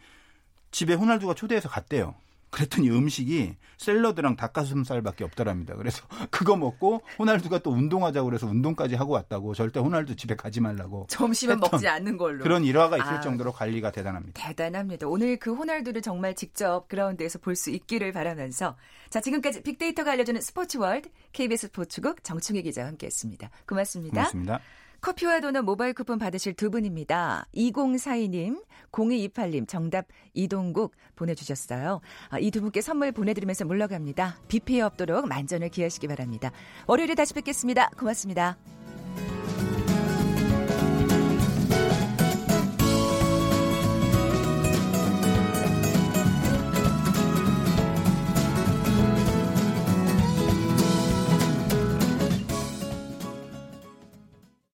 집에 0.72 0.96
호날두가 0.96 1.36
초대해서 1.36 1.70
갔대요. 1.70 2.16
그랬더니 2.54 2.90
음식이 2.92 3.56
샐러드랑 3.78 4.36
닭가슴살밖에 4.36 5.24
없더랍니다. 5.24 5.76
그래서 5.76 6.06
그거 6.30 6.56
먹고 6.56 7.02
호날두가 7.18 7.60
또 7.60 7.72
운동하자고 7.72 8.30
그래서 8.30 8.46
운동까지 8.48 8.96
하고 8.96 9.14
왔다고 9.14 9.56
절대 9.56 9.80
호날두 9.80 10.16
집에 10.16 10.36
가지 10.36 10.62
말라고 10.62 11.08
점심은 11.10 11.60
먹지 11.60 11.88
않는 11.88 12.18
걸로. 12.18 12.44
그런 12.44 12.64
일화가 12.64 12.98
있을 12.98 13.08
아. 13.08 13.22
정도로 13.22 13.52
관리가 13.52 13.92
대단합니다. 13.92 14.40
대단합니다. 14.48 15.08
오늘 15.08 15.38
그 15.38 15.54
호날두를 15.54 16.02
정말 16.04 16.36
직접 16.36 16.88
그라운드에서 16.88 17.40
볼 17.40 17.54
수 17.56 17.70
있기를 17.70 18.12
바라면서 18.12 18.76
자 19.10 19.22
지금까지 19.22 19.62
빅데이터가 19.64 20.12
알려주는 20.12 20.42
스포츠월드 20.42 21.10
KBS 21.32 21.68
스포츠국 21.68 22.24
정충희 22.24 22.64
기자와 22.64 22.88
함께했습니다. 22.90 23.50
고맙습니다. 23.68 24.16
고맙습니다. 24.16 24.60
커피와 25.04 25.42
도넛 25.42 25.66
모바일 25.66 25.94
쿠폰 25.94 26.18
받으실 26.18 26.54
두 26.54 26.72
분입니다. 26.72 27.46
2042님, 27.54 28.64
0228님 28.94 29.68
정답 29.68 30.08
이동국 30.34 30.96
보내주셨어요. 31.18 32.00
아, 32.30 32.40
이두 32.40 32.62
분께 32.62 32.80
선물 32.80 33.12
보내드리면서 33.12 33.66
물러갑니다. 33.66 34.38
비 34.48 34.62
피해 34.62 34.80
없도록 34.80 35.28
만전을 35.28 35.68
기하시기 35.70 36.08
바랍니다. 36.08 36.54
월요일에 36.88 37.16
다시 37.16 37.34
뵙겠습니다. 37.34 37.90
고맙습니다. 38.00 38.58